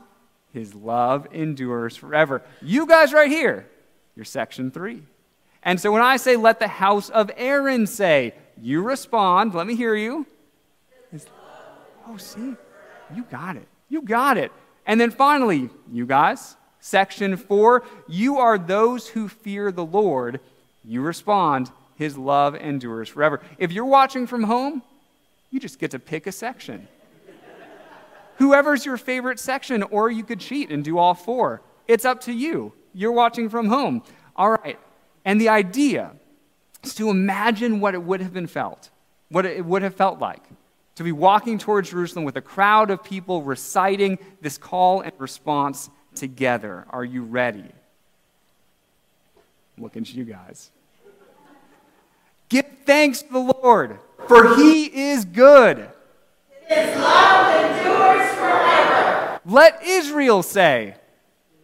his 0.52 0.74
love 0.74 1.28
endures 1.32 1.96
forever. 1.96 2.44
You 2.62 2.86
guys 2.86 3.14
right 3.14 3.30
here, 3.30 3.68
you're 4.16 4.26
section 4.26 4.72
three. 4.72 5.04
And 5.66 5.80
so 5.80 5.92
when 5.92 6.02
I 6.02 6.18
say, 6.18 6.36
let 6.36 6.60
the 6.60 6.68
house 6.68 7.10
of 7.10 7.32
Aaron 7.38 7.88
say, 7.88 8.34
you 8.62 8.82
respond, 8.82 9.54
let 9.54 9.66
me 9.68 9.76
hear 9.76 9.96
you. 9.96 10.26
oh, 12.08 12.18
see, 12.18 12.56
you 13.16 13.24
got 13.32 13.56
it. 13.56 13.68
You 13.90 14.02
got 14.02 14.38
it. 14.38 14.52
And 14.86 15.00
then 15.00 15.12
finally, 15.12 15.70
you 15.92 16.06
guys, 16.06 16.58
section 16.80 17.38
four, 17.38 17.84
you 18.08 18.38
are 18.38 18.58
those 18.58 19.08
who 19.08 19.30
fear 19.30 19.72
the 19.72 19.86
Lord. 19.86 20.40
You 20.84 21.02
respond, 21.02 21.72
his 21.96 22.18
love 22.18 22.56
endures 22.56 23.10
forever. 23.10 23.40
If 23.58 23.72
you're 23.72 23.86
watching 23.86 24.28
from 24.28 24.44
home, 24.44 24.84
you 25.52 25.60
just 25.60 25.80
get 25.80 25.92
to 25.92 26.00
pick 26.00 26.28
a 26.28 26.32
section. 26.32 26.88
Whoever's 28.38 28.86
your 28.86 28.98
favorite 28.98 29.40
section, 29.40 29.84
or 29.84 30.10
you 30.10 30.24
could 30.24 30.40
cheat 30.40 30.72
and 30.72 30.84
do 30.84 30.98
all 30.98 31.14
four. 31.14 31.62
It's 31.88 32.04
up 32.04 32.22
to 32.22 32.34
you. 32.34 32.74
You're 32.94 33.12
watching 33.12 33.50
from 33.50 33.68
home. 33.68 34.04
All 34.36 34.52
right. 34.52 34.80
And 35.26 35.40
the 35.40 35.50
idea 35.50 36.12
is 36.84 36.96
to 36.96 37.10
imagine 37.10 37.80
what 37.80 37.94
it 37.94 38.04
would 38.04 38.22
have 38.22 38.34
been 38.34 38.48
felt, 38.48 38.90
what 39.30 39.46
it 39.46 39.66
would 39.66 39.82
have 39.82 39.96
felt 39.96 40.20
like 40.20 40.44
to 40.96 41.04
be 41.04 41.12
walking 41.12 41.58
towards 41.58 41.90
Jerusalem 41.90 42.24
with 42.26 42.38
a 42.38 42.42
crowd 42.42 42.92
of 42.92 43.04
people 43.04 43.42
reciting 43.42 44.20
this 44.42 44.58
call 44.58 45.02
and 45.02 45.12
response 45.18 45.90
together. 46.16 46.86
Are 46.90 47.04
you 47.04 47.24
ready? 47.24 47.66
I'm 49.78 49.84
looking 49.84 50.04
at 50.04 50.14
you 50.14 50.24
guys. 50.24 50.70
Give 52.50 52.66
thanks 52.86 53.24
to 53.24 53.34
the 53.34 53.40
Lord, 53.40 54.00
for 54.28 54.56
he 54.56 54.86
is 54.86 55.26
good. 55.26 55.90
His 56.68 56.96
love 57.00 57.72
endures 57.72 58.34
forever. 58.36 59.40
Let 59.46 59.84
Israel 59.84 60.44
say, 60.44 60.96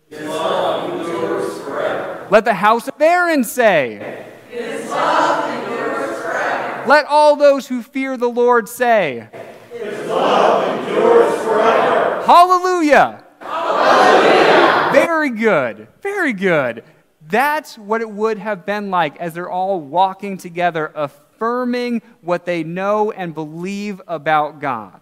His 0.10 0.28
love 0.28 0.89
endures 0.89 1.62
forever. 1.62 2.19
Let 2.30 2.46
the 2.46 2.54
house 2.54 2.88
of 2.88 3.02
Aaron 3.02 3.44
say, 3.44 4.26
His 4.50 4.88
love 4.90 5.52
endures 5.52 6.22
forever. 6.22 6.88
Let 6.88 7.06
all 7.06 7.36
those 7.36 7.68
who 7.68 7.82
fear 7.82 8.18
the 8.18 8.30
Lord 8.30 8.70
say, 8.70 9.30
His 9.72 10.08
love 10.08 10.80
endures 10.80 11.42
forever. 11.44 12.24
Hallelujah. 12.24 13.24
Hallelujah. 13.40 14.90
Very 14.94 15.30
good. 15.32 15.88
Very 16.02 16.34
good. 16.34 16.84
That's 17.28 17.78
what 17.78 18.02
it 18.02 18.10
would 18.10 18.38
have 18.38 18.66
been 18.66 18.92
like 18.92 19.18
as 19.18 19.34
they're 19.34 19.50
all 19.50 19.80
walking 19.80 20.38
together, 20.38 20.92
affirming 20.94 22.02
what 22.22 22.46
they 22.46 22.64
know 22.64 23.12
and 23.12 23.34
believe 23.34 24.02
about 24.08 24.60
God. 24.60 25.00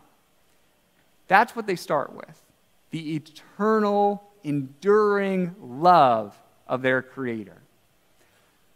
That's 1.28 1.56
what 1.56 1.68
they 1.68 1.76
start 1.76 2.14
with 2.14 2.42
the 2.90 3.16
eternal, 3.16 4.24
enduring 4.46 5.54
love 5.60 6.38
of 6.68 6.82
their 6.82 7.02
Creator. 7.02 7.58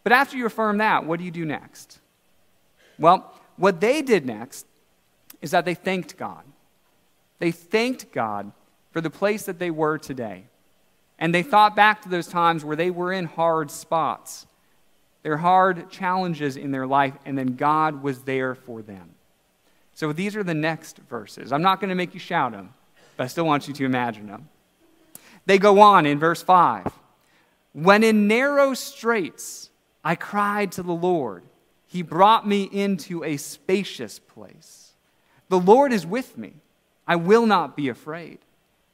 But 0.04 0.14
after 0.14 0.38
you 0.38 0.46
affirm 0.46 0.78
that, 0.80 1.06
what 1.06 1.20
do 1.20 1.26
you 1.26 1.32
do 1.32 1.46
next? 1.46 2.00
Well, 2.98 3.34
what 3.58 3.80
they 3.80 4.02
did 4.02 4.26
next 4.26 4.66
is 5.42 5.52
that 5.52 5.66
they 5.66 5.76
thanked 5.76 6.18
God. 6.18 6.44
They 7.40 7.52
thanked 7.52 8.12
God 8.12 8.52
for 8.92 9.02
the 9.02 9.10
place 9.10 9.44
that 9.44 9.60
they 9.60 9.72
were 9.72 9.98
today. 9.98 10.46
And 11.20 11.34
they 11.34 11.44
thought 11.44 11.76
back 11.76 12.02
to 12.02 12.10
those 12.10 12.28
times 12.28 12.66
where 12.66 12.76
they 12.76 12.90
were 12.90 13.14
in 13.14 13.26
hard 13.26 13.70
spots, 13.70 14.48
their 15.24 15.38
hard 15.38 15.90
challenges 15.90 16.58
in 16.58 16.72
their 16.72 16.88
life, 16.88 17.14
and 17.26 17.38
then 17.38 17.56
God 17.56 18.02
was 18.02 18.24
there 18.24 18.56
for 18.56 18.82
them. 18.82 19.12
So 19.94 20.14
these 20.14 20.36
are 20.36 20.44
the 20.44 20.56
next 20.56 20.98
verses. 21.10 21.52
I'm 21.52 21.62
not 21.62 21.80
going 21.80 21.90
to 21.90 21.96
make 21.96 22.14
you 22.14 22.20
shout 22.20 22.54
them, 22.54 22.74
but 23.18 23.26
I 23.26 23.28
still 23.28 23.46
want 23.46 23.68
you 23.68 23.74
to 23.76 23.86
imagine 23.86 24.28
them. 24.28 24.50
They 25.46 25.60
go 25.60 25.80
on 25.80 26.06
in 26.06 26.18
verse 26.18 26.42
5 26.42 26.92
When 27.74 28.04
in 28.04 28.28
narrow 28.28 28.74
straits 28.74 29.70
I 30.04 30.16
cried 30.16 30.72
to 30.74 30.84
the 30.84 30.94
Lord, 30.94 31.44
he 31.86 32.02
brought 32.02 32.48
me 32.48 32.64
into 32.64 33.24
a 33.24 33.38
spacious 33.38 34.20
place. 34.20 34.94
The 35.50 35.60
Lord 35.60 35.94
is 35.94 36.06
with 36.06 36.38
me. 36.38 36.54
I 37.08 37.16
will 37.16 37.46
not 37.46 37.76
be 37.76 37.90
afraid. 37.90 38.40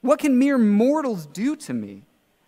What 0.02 0.20
can 0.20 0.40
mere 0.40 0.58
mortals 0.58 1.26
do 1.26 1.56
to 1.58 1.74
me? 1.74 2.04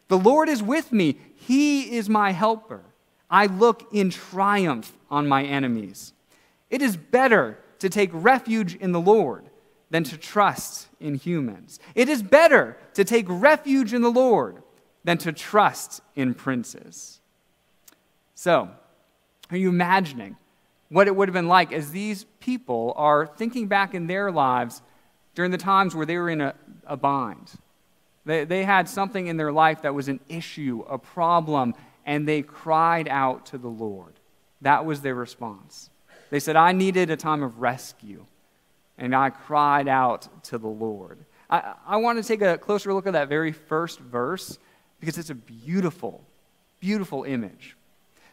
The 0.08 0.18
Lord 0.18 0.50
is 0.50 0.64
with 0.64 0.92
me. 0.92 1.18
He 1.36 1.96
is 1.96 2.10
my 2.10 2.32
helper. 2.32 2.82
I 3.30 3.46
look 3.46 3.88
in 3.94 4.10
triumph 4.10 4.92
on 5.12 5.28
my 5.28 5.44
enemies. 5.44 6.14
It 6.70 6.82
is 6.82 6.98
better 6.98 7.60
to 7.80 7.90
take 7.90 8.10
refuge 8.12 8.76
in 8.76 8.92
the 8.92 9.00
Lord 9.00 9.46
than 9.92 10.04
to 10.06 10.18
trust 10.18 10.88
in 11.00 11.16
humans. 11.16 11.80
It 11.96 12.10
is 12.10 12.22
better 12.22 12.78
to 12.94 13.04
take 13.04 13.26
refuge 13.28 13.94
in 13.94 14.02
the 14.02 14.12
Lord 14.12 14.62
than 15.04 15.18
to 15.20 15.32
trust 15.32 16.02
in 16.16 16.34
princes. 16.34 17.20
So, 18.36 18.70
are 19.52 19.58
you 19.58 19.70
imagining 19.70 20.38
what 20.90 21.08
it 21.08 21.16
would 21.16 21.28
have 21.28 21.34
been 21.34 21.48
like 21.48 21.72
as 21.72 21.92
these 21.92 22.26
people 22.40 22.94
are 22.96 23.28
thinking 23.28 23.68
back 23.68 23.94
in 23.94 24.08
their 24.08 24.32
lives 24.32 24.82
during 25.36 25.52
the 25.52 25.58
times 25.58 25.96
where 25.96 26.06
they 26.06 26.18
were 26.18 26.30
in 26.30 26.42
a, 26.42 26.56
a 26.86 26.98
bind? 26.98 27.52
They, 28.26 28.46
they 28.46 28.64
had 28.64 28.88
something 28.88 29.28
in 29.28 29.38
their 29.38 29.52
life 29.52 29.82
that 29.84 29.94
was 29.94 30.08
an 30.08 30.20
issue, 30.30 30.84
a 30.90 30.98
problem, 30.98 31.76
and 32.06 32.28
they 32.28 32.42
cried 32.42 33.08
out 33.08 33.48
to 33.48 33.58
the 33.58 33.68
Lord. 33.68 34.14
That 34.62 34.86
was 34.86 35.02
their 35.02 35.16
response. 35.16 35.90
They 36.30 36.40
said, 36.40 36.56
I 36.56 36.74
needed 36.74 37.10
a 37.10 37.18
time 37.18 37.42
of 37.42 37.60
rescue, 37.60 38.26
and 38.98 39.16
I 39.16 39.32
cried 39.32 39.88
out 39.88 40.44
to 40.46 40.58
the 40.58 40.68
Lord. 40.68 41.26
I, 41.50 41.74
I 41.88 41.98
want 41.98 42.22
to 42.22 42.28
take 42.28 42.42
a 42.42 42.58
closer 42.58 42.94
look 42.94 43.08
at 43.08 43.14
that 43.14 43.30
very 43.30 43.52
first 43.52 44.00
verse 44.00 44.60
because 45.00 45.18
it's 45.18 45.30
a 45.30 45.36
beautiful, 45.36 46.24
beautiful 46.80 47.24
image. 47.24 47.76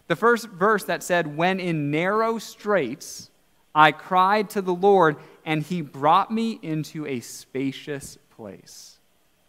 The 0.08 0.16
first 0.16 0.48
verse 0.48 0.84
that 0.84 1.02
said, 1.02 1.36
When 1.36 1.60
in 1.60 1.90
narrow 1.90 2.38
straits 2.38 3.30
I 3.74 3.92
cried 3.92 4.48
to 4.50 4.62
the 4.62 4.74
Lord, 4.74 5.16
and 5.44 5.62
he 5.62 5.82
brought 5.82 6.30
me 6.30 6.58
into 6.62 7.06
a 7.06 7.20
spacious 7.20 8.16
place. 8.30 8.96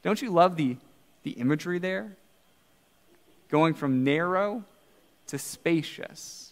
Don't 0.03 0.21
you 0.21 0.29
love 0.29 0.57
the, 0.57 0.75
the 1.23 1.31
imagery 1.31 1.79
there? 1.79 2.11
Going 3.49 3.73
from 3.73 4.03
narrow 4.03 4.65
to 5.27 5.39
spacious. 5.39 6.51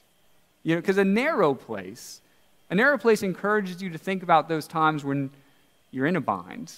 You 0.63 0.75
know, 0.75 0.81
because 0.81 0.98
a 0.98 1.03
narrow 1.03 1.53
place, 1.53 2.22
a 2.69 2.75
narrow 2.75 2.98
place 2.98 3.24
encourages 3.24 3.81
you 3.81 3.89
to 3.89 3.98
think 3.98 4.24
about 4.24 4.48
those 4.48 4.67
times 4.67 5.03
when 5.03 5.29
you're 5.91 6.07
in 6.07 6.15
a 6.15 6.22
bind, 6.22 6.74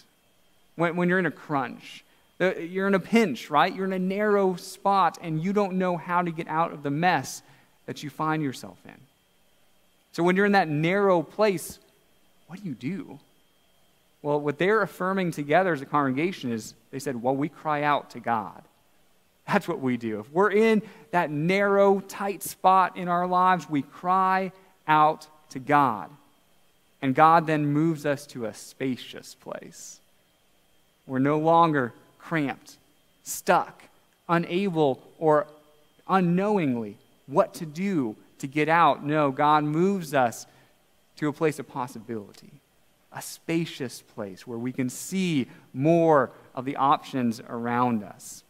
when, 0.75 0.96
when 0.96 1.10
you're 1.10 1.20
in 1.20 1.27
a 1.27 1.32
crunch, 1.32 2.03
Uh, 2.39 2.56
you're 2.56 2.88
in 2.88 2.94
a 2.94 3.00
pinch, 3.00 3.50
right? 3.50 3.75
You're 3.75 3.86
in 3.86 3.94
a 3.94 4.00
narrow 4.00 4.56
spot 4.56 5.17
and 5.22 5.44
you 5.44 5.53
don't 5.53 5.74
know 5.74 5.98
how 5.98 6.22
to 6.22 6.32
get 6.32 6.48
out 6.48 6.72
of 6.72 6.84
the 6.84 6.91
mess 6.91 7.41
that 7.88 8.03
you 8.03 8.10
find 8.10 8.44
yourself 8.44 8.77
in. 8.86 8.94
So 10.12 10.24
when 10.24 10.36
you're 10.36 10.46
in 10.46 10.51
that 10.51 10.67
narrow 10.67 11.24
place, 11.24 11.79
what 12.48 12.62
do 12.62 12.67
you 12.67 12.75
do? 12.75 13.20
Well, 14.22 14.39
what 14.39 14.58
they're 14.58 14.82
affirming 14.82 15.32
together 15.32 15.74
as 15.74 15.82
a 15.82 15.86
congregation 15.86 16.51
is 16.51 16.74
they 16.91 17.00
said, 17.00 17.22
well, 17.22 17.36
we 17.36 17.50
cry 17.50 17.84
out 17.84 18.12
to 18.12 18.20
God. 18.20 18.62
That's 19.48 19.67
what 19.67 19.79
we 19.79 19.96
do. 19.98 20.20
If 20.20 20.32
we're 20.32 20.51
in 20.51 20.82
that 21.12 21.32
narrow, 21.32 22.01
tight 22.01 22.44
spot 22.44 22.98
in 22.98 23.08
our 23.08 23.25
lives, 23.25 23.70
we 23.70 23.82
cry 23.82 24.51
out 24.88 25.27
to 25.51 25.60
God. 25.60 26.10
And 27.01 27.15
God 27.15 27.48
then 27.48 27.67
moves 27.67 28.06
us 28.06 28.25
to 28.27 28.46
a 28.46 28.53
spacious 28.53 29.36
place. 29.36 30.00
We're 31.06 31.20
no 31.20 31.39
longer 31.39 31.94
cramped, 32.27 32.75
stuck, 33.24 33.84
unable, 34.27 35.01
or 35.17 35.48
unknowingly 36.10 36.98
what 37.25 37.53
to 37.53 37.65
do 37.65 38.17
to 38.39 38.48
get 38.48 38.67
out. 38.67 39.01
No, 39.01 39.31
God 39.31 39.63
moves 39.63 40.13
us 40.13 40.46
to 41.15 41.29
a 41.29 41.34
place 41.34 41.57
of 41.57 41.69
possibility, 41.69 42.51
a 43.13 43.22
spacious 43.22 44.01
place 44.01 44.46
where 44.46 44.57
we 44.57 44.74
can 44.74 44.89
see 44.89 45.48
more 45.74 46.29
of 46.53 46.65
the 46.65 46.75
options 46.75 47.39
around 47.48 48.03
us. 48.03 48.43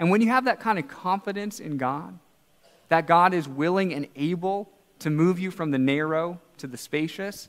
And 0.00 0.10
when 0.10 0.20
you 0.20 0.28
have 0.28 0.46
that 0.46 0.58
kind 0.58 0.80
of 0.80 0.88
confidence 0.88 1.60
in 1.60 1.76
God, 1.76 2.18
that 2.88 3.06
God 3.06 3.34
is 3.34 3.48
willing 3.48 3.94
and 3.94 4.08
able 4.16 4.68
to 4.98 5.10
move 5.10 5.38
you 5.38 5.52
from 5.52 5.70
the 5.70 5.78
narrow 5.78 6.40
to 6.56 6.66
the 6.66 6.76
spacious, 6.76 7.48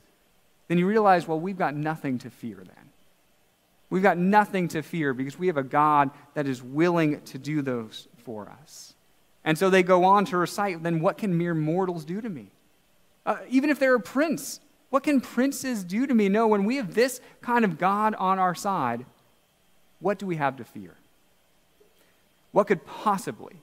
then 0.68 0.78
you 0.78 0.86
realize, 0.86 1.26
well, 1.26 1.40
we've 1.40 1.58
got 1.58 1.74
nothing 1.74 2.16
to 2.20 2.30
fear 2.30 2.58
then. 2.58 2.79
We've 3.90 4.02
got 4.02 4.18
nothing 4.18 4.68
to 4.68 4.82
fear 4.82 5.12
because 5.12 5.38
we 5.38 5.48
have 5.48 5.56
a 5.56 5.64
God 5.64 6.10
that 6.34 6.46
is 6.46 6.62
willing 6.62 7.20
to 7.22 7.38
do 7.38 7.60
those 7.60 8.06
for 8.18 8.48
us. 8.62 8.94
And 9.44 9.58
so 9.58 9.68
they 9.68 9.82
go 9.82 10.04
on 10.04 10.24
to 10.26 10.36
recite, 10.36 10.82
then 10.82 11.00
what 11.00 11.18
can 11.18 11.36
mere 11.36 11.54
mortals 11.54 12.04
do 12.04 12.20
to 12.20 12.28
me? 12.28 12.48
Uh, 13.26 13.38
even 13.48 13.68
if 13.68 13.78
they're 13.78 13.96
a 13.96 14.00
prince, 14.00 14.60
what 14.90 15.02
can 15.02 15.20
princes 15.20 15.82
do 15.82 16.06
to 16.06 16.14
me? 16.14 16.28
No, 16.28 16.46
when 16.46 16.64
we 16.64 16.76
have 16.76 16.94
this 16.94 17.20
kind 17.40 17.64
of 17.64 17.78
God 17.78 18.14
on 18.14 18.38
our 18.38 18.54
side, 18.54 19.04
what 19.98 20.18
do 20.18 20.26
we 20.26 20.36
have 20.36 20.56
to 20.56 20.64
fear? 20.64 20.94
What 22.52 22.66
could 22.66 22.86
possibly 22.86 23.56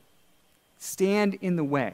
stand 0.77 1.35
in 1.35 1.55
the 1.55 1.63
way 1.63 1.93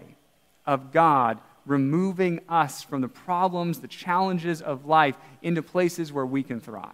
of 0.66 0.92
God 0.92 1.40
removing 1.66 2.42
us 2.50 2.82
from 2.84 3.02
the 3.02 3.08
problems, 3.08 3.80
the 3.80 3.88
challenges 3.88 4.62
of 4.62 4.86
life 4.86 5.16
into 5.42 5.62
places 5.62 6.12
where 6.12 6.26
we 6.26 6.44
can 6.44 6.60
thrive? 6.60 6.94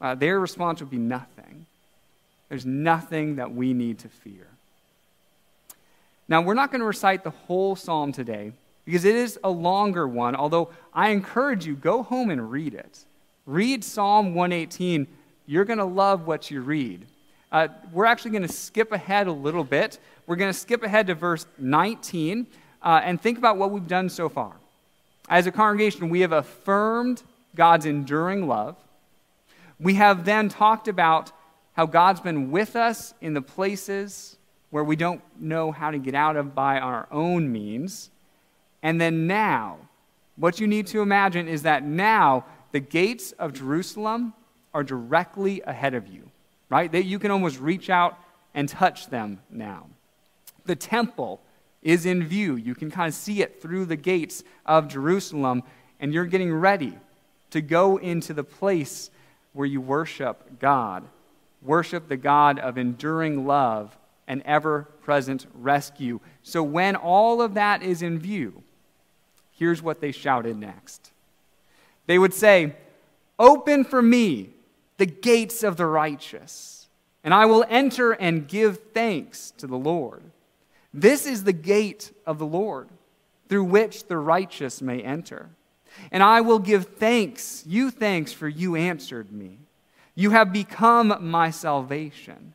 Uh, 0.00 0.14
their 0.14 0.40
response 0.40 0.80
would 0.80 0.90
be 0.90 0.98
nothing. 0.98 1.66
There's 2.48 2.66
nothing 2.66 3.36
that 3.36 3.54
we 3.54 3.72
need 3.72 3.98
to 4.00 4.08
fear. 4.08 4.46
Now, 6.28 6.40
we're 6.42 6.54
not 6.54 6.70
going 6.70 6.80
to 6.80 6.86
recite 6.86 7.24
the 7.24 7.30
whole 7.30 7.76
psalm 7.76 8.12
today 8.12 8.52
because 8.84 9.04
it 9.04 9.14
is 9.14 9.38
a 9.44 9.50
longer 9.50 10.06
one, 10.06 10.34
although 10.34 10.70
I 10.94 11.10
encourage 11.10 11.66
you, 11.66 11.74
go 11.74 12.02
home 12.02 12.30
and 12.30 12.50
read 12.50 12.74
it. 12.74 13.04
Read 13.46 13.84
Psalm 13.84 14.34
118. 14.34 15.06
You're 15.46 15.64
going 15.64 15.78
to 15.78 15.84
love 15.84 16.26
what 16.26 16.50
you 16.50 16.60
read. 16.60 17.06
Uh, 17.52 17.68
we're 17.92 18.04
actually 18.04 18.30
going 18.30 18.42
to 18.42 18.52
skip 18.52 18.92
ahead 18.92 19.26
a 19.26 19.32
little 19.32 19.64
bit. 19.64 19.98
We're 20.26 20.36
going 20.36 20.52
to 20.52 20.58
skip 20.58 20.82
ahead 20.84 21.08
to 21.08 21.14
verse 21.14 21.46
19 21.58 22.46
uh, 22.82 23.00
and 23.02 23.20
think 23.20 23.38
about 23.38 23.56
what 23.56 23.72
we've 23.72 23.88
done 23.88 24.08
so 24.08 24.28
far. 24.28 24.52
As 25.28 25.46
a 25.46 25.52
congregation, 25.52 26.08
we 26.08 26.20
have 26.20 26.32
affirmed 26.32 27.22
God's 27.54 27.86
enduring 27.86 28.46
love. 28.46 28.76
We 29.80 29.94
have 29.94 30.24
then 30.24 30.48
talked 30.50 30.88
about 30.88 31.32
how 31.72 31.86
God's 31.86 32.20
been 32.20 32.50
with 32.50 32.76
us 32.76 33.14
in 33.20 33.32
the 33.32 33.40
places 33.40 34.36
where 34.68 34.84
we 34.84 34.94
don't 34.94 35.22
know 35.40 35.72
how 35.72 35.90
to 35.90 35.98
get 35.98 36.14
out 36.14 36.36
of 36.36 36.54
by 36.54 36.78
our 36.78 37.08
own 37.10 37.50
means. 37.50 38.10
And 38.82 39.00
then 39.00 39.26
now, 39.26 39.78
what 40.36 40.60
you 40.60 40.66
need 40.66 40.86
to 40.88 41.00
imagine 41.00 41.48
is 41.48 41.62
that 41.62 41.82
now 41.82 42.44
the 42.72 42.80
gates 42.80 43.32
of 43.32 43.52
Jerusalem 43.52 44.34
are 44.72 44.84
directly 44.84 45.62
ahead 45.62 45.94
of 45.94 46.06
you, 46.06 46.30
right? 46.68 46.92
That 46.92 47.04
you 47.04 47.18
can 47.18 47.30
almost 47.30 47.58
reach 47.58 47.90
out 47.90 48.18
and 48.54 48.68
touch 48.68 49.08
them 49.08 49.40
now. 49.50 49.86
The 50.66 50.76
temple 50.76 51.40
is 51.82 52.06
in 52.06 52.24
view. 52.24 52.56
You 52.56 52.74
can 52.74 52.90
kind 52.90 53.08
of 53.08 53.14
see 53.14 53.42
it 53.42 53.60
through 53.62 53.86
the 53.86 53.96
gates 53.96 54.44
of 54.66 54.88
Jerusalem, 54.88 55.62
and 55.98 56.12
you're 56.12 56.26
getting 56.26 56.52
ready 56.52 56.96
to 57.50 57.60
go 57.60 57.96
into 57.96 58.32
the 58.34 58.44
place 58.44 59.10
where 59.52 59.66
you 59.66 59.80
worship 59.80 60.58
God. 60.58 61.04
Worship 61.62 62.08
the 62.08 62.16
God 62.16 62.58
of 62.58 62.78
enduring 62.78 63.46
love 63.46 63.96
and 64.26 64.42
ever 64.44 64.84
present 65.02 65.46
rescue. 65.54 66.20
So, 66.42 66.62
when 66.62 66.96
all 66.96 67.42
of 67.42 67.54
that 67.54 67.82
is 67.82 68.00
in 68.00 68.18
view, 68.18 68.62
here's 69.52 69.82
what 69.82 70.00
they 70.00 70.12
shouted 70.12 70.56
next. 70.56 71.10
They 72.06 72.18
would 72.18 72.32
say, 72.32 72.74
Open 73.38 73.84
for 73.84 74.00
me 74.00 74.50
the 74.98 75.06
gates 75.06 75.62
of 75.62 75.76
the 75.76 75.86
righteous, 75.86 76.88
and 77.24 77.34
I 77.34 77.46
will 77.46 77.64
enter 77.68 78.12
and 78.12 78.46
give 78.46 78.78
thanks 78.94 79.52
to 79.58 79.66
the 79.66 79.78
Lord. 79.78 80.22
This 80.92 81.26
is 81.26 81.44
the 81.44 81.52
gate 81.52 82.12
of 82.26 82.38
the 82.38 82.46
Lord, 82.46 82.88
through 83.48 83.64
which 83.64 84.06
the 84.06 84.16
righteous 84.16 84.82
may 84.82 85.00
enter. 85.00 85.50
And 86.10 86.22
I 86.22 86.40
will 86.40 86.58
give 86.58 86.86
thanks, 86.96 87.64
you 87.66 87.90
thanks, 87.90 88.32
for 88.32 88.48
you 88.48 88.76
answered 88.76 89.32
me. 89.32 89.58
You 90.14 90.30
have 90.30 90.52
become 90.52 91.16
my 91.20 91.50
salvation. 91.50 92.54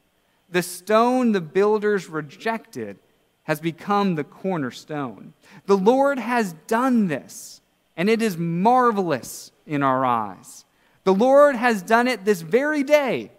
The 0.49 0.61
stone 0.61 1.31
the 1.31 1.41
builders 1.41 2.07
rejected 2.09 2.99
has 3.43 3.59
become 3.59 4.15
the 4.15 4.23
cornerstone. 4.23 5.33
The 5.65 5.77
Lord 5.77 6.19
has 6.19 6.53
done 6.67 7.07
this, 7.07 7.61
and 7.95 8.09
it 8.09 8.21
is 8.21 8.37
marvelous 8.37 9.51
in 9.65 9.83
our 9.83 10.05
eyes. 10.05 10.65
The 11.03 11.13
Lord 11.13 11.55
has 11.55 11.81
done 11.81 12.07
it 12.07 12.25
this 12.25 12.41
very 12.41 12.83
day. 12.83 13.31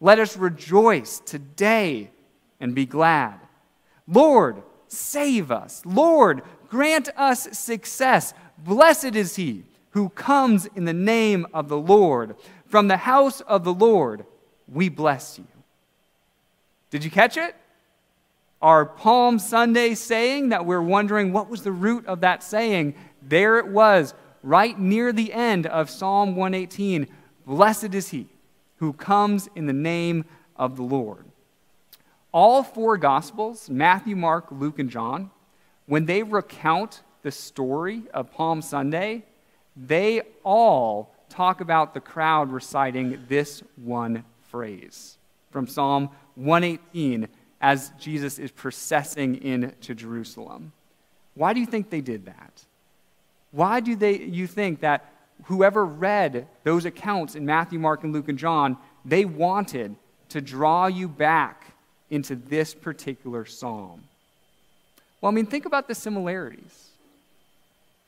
Let 0.00 0.18
us 0.18 0.36
rejoice 0.36 1.20
today 1.20 2.10
and 2.60 2.74
be 2.74 2.86
glad. 2.86 3.40
Lord, 4.06 4.62
save 4.86 5.50
us. 5.50 5.82
Lord, 5.84 6.42
grant 6.68 7.08
us 7.16 7.58
success. 7.58 8.32
Blessed 8.58 9.16
is 9.16 9.36
he 9.36 9.64
who 9.90 10.08
comes 10.10 10.66
in 10.74 10.84
the 10.84 10.92
name 10.92 11.46
of 11.54 11.68
the 11.68 11.78
Lord. 11.78 12.36
From 12.66 12.88
the 12.88 12.96
house 12.96 13.40
of 13.42 13.64
the 13.64 13.72
Lord, 13.72 14.26
we 14.66 14.88
bless 14.88 15.38
you. 15.38 15.46
Did 16.90 17.04
you 17.04 17.10
catch 17.10 17.36
it? 17.36 17.54
Our 18.60 18.84
Palm 18.84 19.38
Sunday 19.38 19.94
saying 19.94 20.48
that 20.48 20.66
we're 20.66 20.82
wondering 20.82 21.32
what 21.32 21.48
was 21.48 21.62
the 21.62 21.72
root 21.72 22.06
of 22.06 22.20
that 22.20 22.42
saying, 22.42 22.94
there 23.22 23.58
it 23.58 23.68
was, 23.68 24.14
right 24.42 24.78
near 24.78 25.12
the 25.12 25.32
end 25.32 25.66
of 25.66 25.90
Psalm 25.90 26.34
118. 26.34 27.06
Blessed 27.46 27.94
is 27.94 28.10
he 28.10 28.26
who 28.76 28.92
comes 28.92 29.48
in 29.54 29.66
the 29.66 29.72
name 29.72 30.24
of 30.56 30.76
the 30.76 30.82
Lord. 30.82 31.24
All 32.32 32.62
four 32.62 32.96
Gospels, 32.96 33.70
Matthew, 33.70 34.16
Mark, 34.16 34.46
Luke, 34.50 34.78
and 34.78 34.90
John, 34.90 35.30
when 35.86 36.06
they 36.06 36.22
recount 36.22 37.02
the 37.22 37.30
story 37.30 38.02
of 38.14 38.32
Palm 38.32 38.62
Sunday, 38.62 39.24
they 39.76 40.22
all 40.44 41.14
talk 41.28 41.60
about 41.60 41.94
the 41.94 42.00
crowd 42.00 42.50
reciting 42.50 43.24
this 43.28 43.62
one 43.76 44.24
phrase 44.50 45.18
from 45.50 45.66
Psalm 45.66 46.10
118 46.36 47.28
as 47.60 47.90
Jesus 47.98 48.38
is 48.38 48.50
processing 48.50 49.42
into 49.42 49.94
Jerusalem. 49.94 50.72
Why 51.34 51.52
do 51.52 51.60
you 51.60 51.66
think 51.66 51.90
they 51.90 52.00
did 52.00 52.26
that? 52.26 52.64
Why 53.50 53.80
do 53.80 53.96
they, 53.96 54.18
you 54.18 54.46
think 54.46 54.80
that 54.80 55.12
whoever 55.44 55.84
read 55.84 56.46
those 56.64 56.84
accounts 56.84 57.34
in 57.34 57.46
Matthew, 57.46 57.78
Mark, 57.78 58.04
and 58.04 58.12
Luke, 58.12 58.28
and 58.28 58.38
John, 58.38 58.76
they 59.04 59.24
wanted 59.24 59.96
to 60.30 60.40
draw 60.40 60.86
you 60.86 61.08
back 61.08 61.72
into 62.10 62.36
this 62.36 62.74
particular 62.74 63.44
psalm? 63.44 64.04
Well, 65.20 65.32
I 65.32 65.34
mean, 65.34 65.46
think 65.46 65.64
about 65.64 65.88
the 65.88 65.94
similarities. 65.94 66.87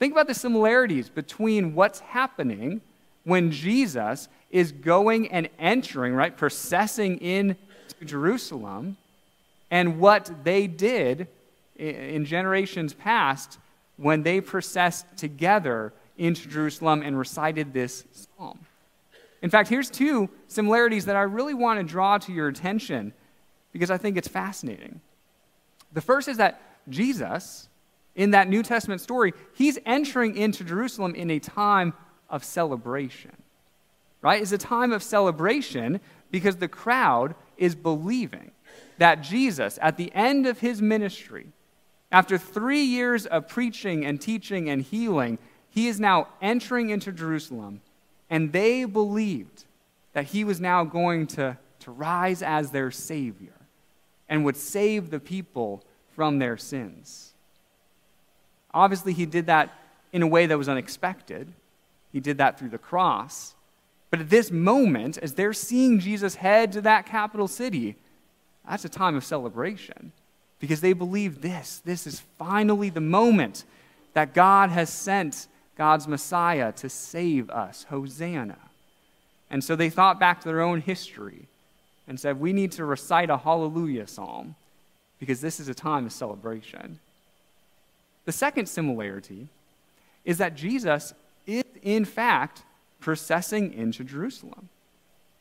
Think 0.01 0.15
about 0.15 0.27
the 0.27 0.35
similarities 0.35 1.09
between 1.11 1.75
what's 1.75 2.01
happening 2.01 2.81
when 3.25 3.53
Jesus 3.53 4.29
is 4.51 4.73
going 4.73 5.31
and 5.31 5.49
entering, 5.59 6.15
right, 6.15 6.35
processing 6.35 7.19
into 7.19 7.57
Jerusalem, 8.05 8.97
and 9.71 10.01
what 10.01 10.33
they 10.43 10.67
did 10.67 11.29
in 11.77 12.25
generations 12.25 12.95
past 12.95 13.59
when 13.99 14.23
they 14.23 14.41
processed 14.41 15.05
together 15.17 15.93
into 16.17 16.49
Jerusalem 16.49 17.03
and 17.03 17.19
recited 17.19 17.75
this 17.75 18.05
psalm. 18.13 18.59
In 19.43 19.51
fact, 19.51 19.69
here's 19.69 19.91
two 19.91 20.31
similarities 20.49 21.05
that 21.05 21.17
I 21.17 21.23
really 21.23 21.55
want 21.55 21.79
to 21.79 21.85
draw 21.85 22.17
to 22.19 22.33
your 22.33 22.49
attention 22.49 23.13
because 23.73 23.91
I 23.91 23.99
think 23.99 24.17
it's 24.17 24.29
fascinating. 24.29 25.01
The 25.93 26.01
first 26.01 26.27
is 26.27 26.39
that 26.39 26.61
Jesus, 26.89 27.69
in 28.21 28.33
that 28.33 28.51
New 28.51 28.63
Testament 28.63 29.01
story, 29.01 29.33
he's 29.55 29.79
entering 29.87 30.37
into 30.37 30.63
Jerusalem 30.63 31.15
in 31.15 31.31
a 31.31 31.39
time 31.39 31.95
of 32.29 32.45
celebration. 32.45 33.33
Right? 34.21 34.43
It's 34.43 34.53
a 34.53 34.59
time 34.59 34.93
of 34.93 35.03
celebration 35.03 36.01
because 36.31 36.57
the 36.57 36.69
crowd 36.69 37.35
is 37.57 37.75
believing 37.75 38.51
that 38.99 39.23
Jesus, 39.23 39.79
at 39.81 39.97
the 39.97 40.13
end 40.15 40.47
of 40.47 40.59
his 40.59 40.83
ministry, 40.83 41.47
after 42.13 42.37
three 42.37 42.83
years 42.83 43.25
of 43.25 43.49
preaching 43.49 44.05
and 44.05 44.21
teaching 44.21 44.69
and 44.69 44.83
healing, 44.83 45.39
he 45.71 45.89
is 45.89 45.99
now 45.99 46.29
entering 46.43 46.91
into 46.91 47.13
Jerusalem, 47.13 47.81
and 48.29 48.53
they 48.53 48.85
believed 48.85 49.65
that 50.13 50.27
he 50.27 50.45
was 50.45 50.61
now 50.61 50.85
going 50.85 51.27
to, 51.29 51.57
to 51.79 51.91
rise 51.91 52.43
as 52.43 52.71
their 52.71 52.91
Savior 52.91 53.55
and 54.29 54.45
would 54.45 54.59
save 54.59 55.09
the 55.09 55.21
people 55.21 55.83
from 56.15 56.39
their 56.39 56.59
sins. 56.59 57.33
Obviously, 58.73 59.13
he 59.13 59.27
did 59.27 59.47
that 59.47 59.75
in 60.13 60.23
a 60.23 60.27
way 60.27 60.47
that 60.47 60.59
was 60.59 60.69
unexpected. 60.69 61.53
He 62.13 62.21
did 62.21 62.39
that 62.39 62.59
through 62.59 62.71
the 62.71 62.79
cross. 62.79 63.55
But 64.11 64.21
at 64.21 64.31
this 64.31 64.51
moment, 64.51 65.19
as 65.19 65.35
they're 65.35 65.53
seeing 65.53 66.01
Jesus 66.01 66.37
head 66.37 66.73
to 66.73 66.81
that 66.83 67.07
capital 67.07 67.47
city, 67.47 67.97
that's 68.69 68.85
a 68.85 68.89
time 68.89 69.17
of 69.17 69.25
celebration 69.25 70.13
because 70.59 70.81
they 70.81 70.93
believe 70.93 71.41
this. 71.41 71.81
This 71.85 72.07
is 72.07 72.23
finally 72.39 72.91
the 72.91 73.01
moment 73.01 73.65
that 74.15 74.35
God 74.35 74.71
has 74.71 74.91
sent 74.91 75.47
God's 75.77 76.07
Messiah 76.07 76.73
to 76.73 76.89
save 76.89 77.49
us. 77.51 77.85
Hosanna. 77.85 78.59
And 79.49 79.65
so 79.65 79.75
they 79.75 79.91
thought 79.91 80.21
back 80.21 80.41
to 80.41 80.49
their 80.49 80.61
own 80.61 80.81
history 80.81 81.49
and 82.07 82.19
said, 82.19 82.39
We 82.39 82.53
need 82.53 82.73
to 82.73 82.85
recite 82.85 83.31
a 83.31 83.39
hallelujah 83.39 84.07
psalm 84.07 84.57
because 85.19 85.41
this 85.41 85.59
is 85.61 85.69
a 85.69 85.75
time 85.75 86.07
of 86.07 86.13
celebration. 86.13 86.99
The 88.31 88.37
second 88.37 88.67
similarity 88.67 89.49
is 90.25 90.39
that 90.39 90.55
Jesus 90.55 91.15
is, 91.49 91.65
in 91.83 92.05
fact, 92.05 92.63
processing 93.01 93.75
into 93.75 94.05
Jerusalem. 94.05 94.69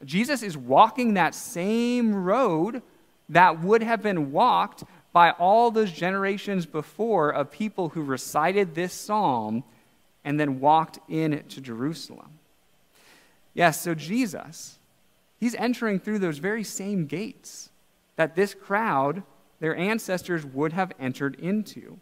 Jesus 0.03 0.41
is 0.41 0.57
walking 0.57 1.13
that 1.13 1.35
same 1.35 2.15
road 2.15 2.81
that 3.29 3.61
would 3.61 3.83
have 3.83 4.01
been 4.01 4.31
walked 4.31 4.85
by 5.13 5.29
all 5.29 5.69
those 5.69 5.91
generations 5.91 6.65
before 6.65 7.29
of 7.29 7.51
people 7.51 7.89
who 7.89 8.01
recited 8.01 8.73
this 8.73 8.91
psalm 8.91 9.63
and 10.25 10.39
then 10.39 10.59
walked 10.59 10.97
into 11.07 11.61
Jerusalem. 11.61 12.39
Yes, 13.53 13.79
so 13.79 13.93
Jesus, 13.93 14.79
he's 15.39 15.53
entering 15.53 15.99
through 15.99 16.17
those 16.17 16.39
very 16.39 16.63
same 16.63 17.05
gates 17.05 17.69
that 18.15 18.35
this 18.35 18.55
crowd, 18.55 19.21
their 19.59 19.75
ancestors, 19.75 20.43
would 20.43 20.73
have 20.73 20.91
entered 20.99 21.35
into. 21.39 21.99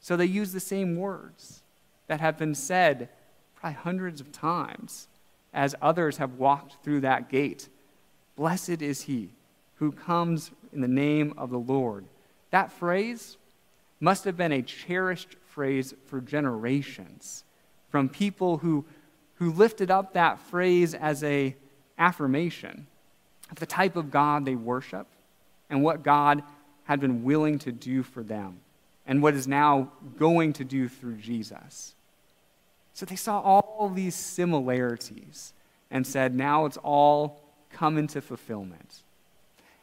So 0.00 0.16
they 0.16 0.24
use 0.24 0.52
the 0.52 0.60
same 0.60 0.96
words 0.96 1.62
that 2.08 2.20
have 2.20 2.38
been 2.38 2.54
said 2.54 3.08
probably 3.54 3.76
hundreds 3.76 4.20
of 4.20 4.32
times 4.32 5.06
as 5.52 5.74
others 5.82 6.16
have 6.16 6.34
walked 6.34 6.82
through 6.82 7.00
that 7.02 7.28
gate. 7.28 7.68
Blessed 8.36 8.82
is 8.82 9.02
he 9.02 9.30
who 9.76 9.92
comes 9.92 10.50
in 10.72 10.80
the 10.80 10.88
name 10.88 11.34
of 11.36 11.50
the 11.50 11.58
Lord. 11.58 12.06
That 12.50 12.72
phrase 12.72 13.36
must 14.00 14.24
have 14.24 14.36
been 14.36 14.52
a 14.52 14.62
cherished 14.62 15.36
phrase 15.46 15.94
for 16.06 16.20
generations 16.20 17.44
from 17.90 18.08
people 18.08 18.58
who, 18.58 18.84
who 19.34 19.52
lifted 19.52 19.90
up 19.90 20.14
that 20.14 20.38
phrase 20.38 20.94
as 20.94 21.22
a 21.22 21.54
affirmation 21.98 22.86
of 23.50 23.58
the 23.58 23.66
type 23.66 23.96
of 23.96 24.10
God 24.10 24.44
they 24.44 24.54
worship 24.54 25.06
and 25.68 25.82
what 25.82 26.02
God 26.02 26.42
had 26.84 27.00
been 27.00 27.22
willing 27.22 27.58
to 27.60 27.72
do 27.72 28.02
for 28.02 28.22
them 28.22 28.60
and 29.10 29.20
what 29.20 29.34
is 29.34 29.48
now 29.48 29.90
going 30.20 30.52
to 30.52 30.62
do 30.62 30.88
through 30.88 31.16
Jesus. 31.16 31.94
So 32.94 33.04
they 33.04 33.16
saw 33.16 33.40
all 33.40 33.90
these 33.92 34.14
similarities 34.14 35.52
and 35.90 36.06
said, 36.06 36.32
now 36.32 36.64
it's 36.64 36.76
all 36.76 37.42
come 37.72 37.98
into 37.98 38.20
fulfillment. 38.20 39.00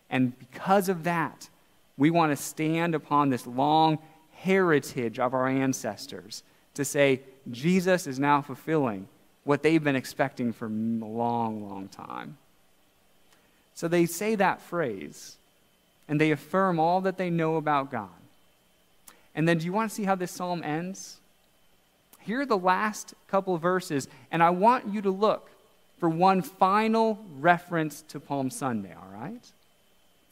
And 0.10 0.40
because 0.40 0.88
of 0.88 1.04
that, 1.04 1.50
we 1.98 2.10
want 2.10 2.32
to 2.32 2.42
stand 2.42 2.96
upon 2.96 3.30
this 3.30 3.46
long 3.46 4.00
heritage 4.32 5.20
of 5.20 5.34
our 5.34 5.50
ancestors 5.50 6.42
to 6.76 6.86
say, 6.86 7.20
Jesus 7.52 8.08
is 8.08 8.20
now 8.20 8.42
fulfilling 8.42 9.10
what 9.44 9.62
they've 9.62 9.84
been 9.84 9.98
expecting 9.98 10.54
for 10.54 10.68
a 10.68 10.70
long, 10.70 11.68
long 11.68 11.90
time. 11.90 12.38
So 13.74 13.90
they 13.90 14.06
say 14.06 14.36
that 14.36 14.62
phrase, 14.62 15.36
and 16.08 16.22
they 16.22 16.32
affirm 16.32 16.80
all 16.80 17.02
that 17.02 17.18
they 17.18 17.30
know 17.30 17.58
about 17.58 17.92
God. 17.92 18.08
And 19.38 19.48
then, 19.48 19.60
do 19.60 19.66
you 19.66 19.72
want 19.72 19.92
to 19.92 19.96
see 19.96 20.04
how 20.04 20.16
this 20.16 20.32
psalm 20.32 20.64
ends? 20.64 21.18
Here 22.22 22.42
are 22.42 22.46
the 22.46 22.58
last 22.58 23.14
couple 23.28 23.56
verses, 23.60 24.08
and 24.32 24.42
I 24.42 24.50
want 24.50 24.92
you 24.92 25.00
to 25.04 25.12
look 25.12 25.52
for 26.00 26.10
one 26.10 26.42
final 26.42 27.24
reference 27.40 28.02
to 28.10 28.20
Palm 28.20 28.50
Sunday, 28.50 28.94
all 28.94 29.14
right? 29.14 29.46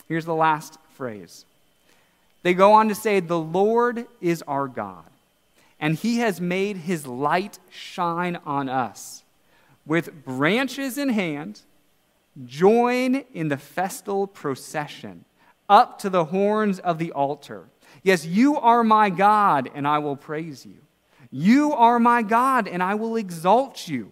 Here's 0.08 0.26
the 0.26 0.34
last 0.34 0.80
phrase. 0.96 1.46
They 2.42 2.56
go 2.56 2.74
on 2.74 2.90
to 2.90 2.96
say, 2.96 3.20
The 3.20 3.40
Lord 3.40 4.08
is 4.22 4.42
our 4.48 4.68
God, 4.68 5.06
and 5.80 5.96
he 5.96 6.18
has 6.18 6.42
made 6.42 6.78
his 6.78 7.06
light 7.06 7.60
shine 7.70 8.40
on 8.44 8.70
us. 8.70 9.24
With 9.86 10.26
branches 10.26 10.98
in 10.98 11.10
hand, 11.10 11.62
join 12.44 13.24
in 13.36 13.50
the 13.50 13.58
festal 13.58 14.26
procession 14.26 15.26
up 15.70 16.00
to 16.00 16.10
the 16.10 16.26
horns 16.26 16.80
of 16.80 16.98
the 16.98 17.12
altar. 17.12 17.66
Yes, 18.06 18.24
you 18.24 18.58
are 18.58 18.84
my 18.84 19.10
God, 19.10 19.72
and 19.74 19.88
I 19.88 19.98
will 19.98 20.16
praise 20.16 20.64
you. 20.64 20.78
You 21.32 21.74
are 21.74 22.00
my 22.00 22.22
God, 22.22 22.68
and 22.68 22.84
I 22.84 22.94
will 22.94 23.16
exalt 23.16 23.88
you. 23.88 24.12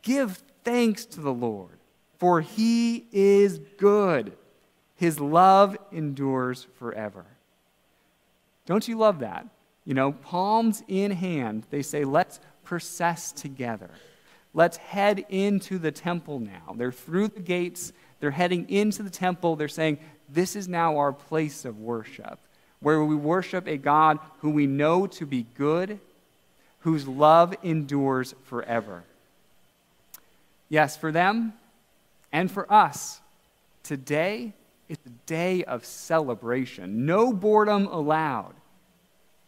Give 0.00 0.40
thanks 0.62 1.04
to 1.06 1.20
the 1.20 1.32
Lord, 1.32 1.76
for 2.18 2.40
he 2.40 3.08
is 3.10 3.58
good. 3.78 4.36
His 4.94 5.18
love 5.18 5.76
endures 5.90 6.68
forever. 6.78 7.26
Don't 8.64 8.86
you 8.86 8.96
love 8.96 9.18
that? 9.18 9.48
You 9.84 9.94
know, 9.94 10.12
palms 10.12 10.84
in 10.86 11.10
hand, 11.10 11.66
they 11.70 11.82
say, 11.82 12.04
let's 12.04 12.38
process 12.62 13.32
together. 13.32 13.90
Let's 14.54 14.76
head 14.76 15.24
into 15.28 15.80
the 15.80 15.90
temple 15.90 16.38
now. 16.38 16.76
They're 16.76 16.92
through 16.92 17.26
the 17.26 17.40
gates, 17.40 17.92
they're 18.20 18.30
heading 18.30 18.70
into 18.70 19.02
the 19.02 19.10
temple. 19.10 19.56
They're 19.56 19.66
saying, 19.66 19.98
this 20.28 20.54
is 20.54 20.68
now 20.68 20.98
our 20.98 21.12
place 21.12 21.64
of 21.64 21.80
worship, 21.80 22.38
where 22.82 23.02
we 23.02 23.14
worship 23.14 23.66
a 23.66 23.76
God 23.76 24.18
who 24.40 24.50
we 24.50 24.66
know 24.66 25.06
to 25.06 25.24
be 25.24 25.46
good, 25.56 25.98
whose 26.80 27.06
love 27.06 27.54
endures 27.62 28.34
forever. 28.44 29.04
Yes, 30.68 30.96
for 30.96 31.12
them 31.12 31.52
and 32.32 32.50
for 32.50 32.70
us, 32.72 33.20
today 33.82 34.52
is 34.88 34.98
a 35.06 35.10
day 35.26 35.64
of 35.64 35.84
celebration. 35.84 37.06
No 37.06 37.32
boredom 37.32 37.86
allowed. 37.86 38.54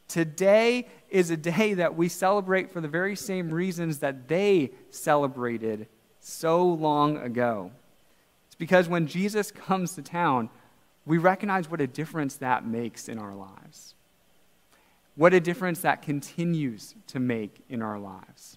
Today 0.07 0.87
is 1.11 1.31
a 1.31 1.37
day 1.37 1.75
that 1.75 1.97
we 1.97 2.09
celebrate 2.09 2.70
for 2.70 2.81
the 2.81 2.88
very 2.88 3.16
same 3.16 3.51
reasons 3.51 3.99
that 3.99 4.29
they 4.29 4.70
celebrated 4.90 5.87
so 6.20 6.64
long 6.64 7.16
ago. 7.16 7.73
It's 8.47 8.55
because 8.55 8.88
when 8.88 9.07
Jesus 9.07 9.51
comes 9.51 9.94
to 9.94 10.03
town, 10.03 10.51
we 11.07 11.19
recognize 11.19 11.71
what 11.71 11.81
a 11.81 11.87
difference 11.87 12.37
that 12.37 12.67
makes 12.67 13.09
in 13.09 13.19
our 13.19 13.35
lives. 13.35 13.95
What 15.17 15.35
a 15.35 15.40
difference 15.40 15.81
that 15.81 16.03
continues 16.03 16.95
to 17.09 17.21
make 17.21 17.62
in 17.69 17.83
our 17.83 17.99
lives. 17.99 18.57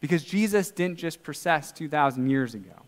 Because 0.00 0.24
Jesus 0.24 0.70
didn't 0.70 0.98
just 0.98 1.22
process 1.22 1.70
2,000 1.72 2.28
years 2.28 2.54
ago. 2.54 2.86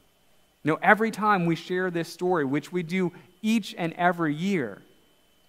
No, 0.64 0.78
every 0.82 1.10
time 1.10 1.44
we 1.44 1.56
share 1.56 1.90
this 1.90 2.08
story, 2.08 2.44
which 2.44 2.72
we 2.72 2.82
do 2.82 3.12
each 3.42 3.74
and 3.76 3.92
every 3.94 4.34
year, 4.34 4.82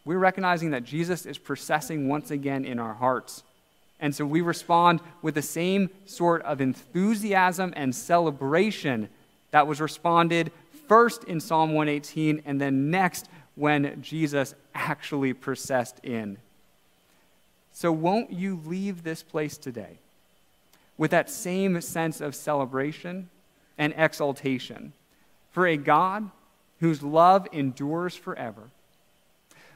we're 0.05 0.17
recognizing 0.17 0.71
that 0.71 0.83
Jesus 0.83 1.25
is 1.25 1.37
processing 1.37 2.09
once 2.09 2.31
again 2.31 2.65
in 2.65 2.79
our 2.79 2.93
hearts. 2.93 3.43
And 3.99 4.13
so 4.13 4.25
we 4.25 4.41
respond 4.41 4.99
with 5.21 5.35
the 5.35 5.41
same 5.41 5.89
sort 6.05 6.41
of 6.41 6.59
enthusiasm 6.59 7.73
and 7.75 7.95
celebration 7.95 9.07
that 9.51 9.65
was 9.65 9.79
responded 9.79 10.51
first 10.87 11.23
in 11.25 11.39
Psalm 11.39 11.73
118 11.73 12.43
and 12.45 12.59
then 12.59 12.91
next 12.91 13.27
when 13.55 14.01
Jesus 14.01 14.55
actually 14.73 15.33
processed 15.33 15.99
in. 16.03 16.37
So, 17.71 17.91
won't 17.91 18.31
you 18.31 18.59
leave 18.65 19.03
this 19.03 19.23
place 19.23 19.57
today 19.57 19.97
with 20.97 21.11
that 21.11 21.29
same 21.29 21.81
sense 21.81 22.21
of 22.21 22.35
celebration 22.35 23.29
and 23.77 23.93
exaltation 23.97 24.93
for 25.51 25.67
a 25.67 25.77
God 25.77 26.29
whose 26.79 27.01
love 27.01 27.47
endures 27.51 28.15
forever, 28.15 28.69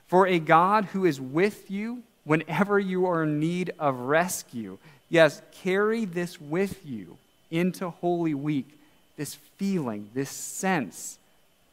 for 0.08 0.28
a 0.28 0.40
God 0.40 0.86
who 0.86 1.06
is 1.06 1.20
with 1.22 1.72
you 1.72 2.04
whenever 2.24 2.80
you 2.80 3.06
are 3.06 3.24
in 3.24 3.40
need 3.40 3.74
of 3.80 3.98
rescue. 4.00 4.78
Yes, 5.10 5.42
carry 5.64 6.06
this 6.06 6.40
with 6.42 6.86
you 6.86 7.18
into 7.50 7.90
Holy 7.90 8.34
Week, 8.34 8.77
this 9.18 9.36
feeling, 9.58 10.10
this 10.14 10.30
sense 10.30 11.18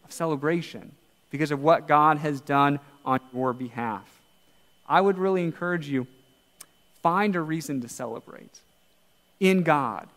of 0.04 0.12
celebration 0.12 0.92
because 1.30 1.50
of 1.50 1.62
what 1.62 1.87
God 1.87 2.18
has 2.18 2.40
done 2.40 2.80
on 3.04 3.20
your 3.33 3.52
behalf. 3.52 4.09
I 4.88 5.00
would 5.00 5.18
really 5.18 5.42
encourage 5.42 5.88
you 5.88 6.07
find 7.02 7.37
a 7.37 7.40
reason 7.40 7.80
to 7.83 7.88
celebrate 7.88 8.61
in 9.40 9.62
God. 9.62 10.09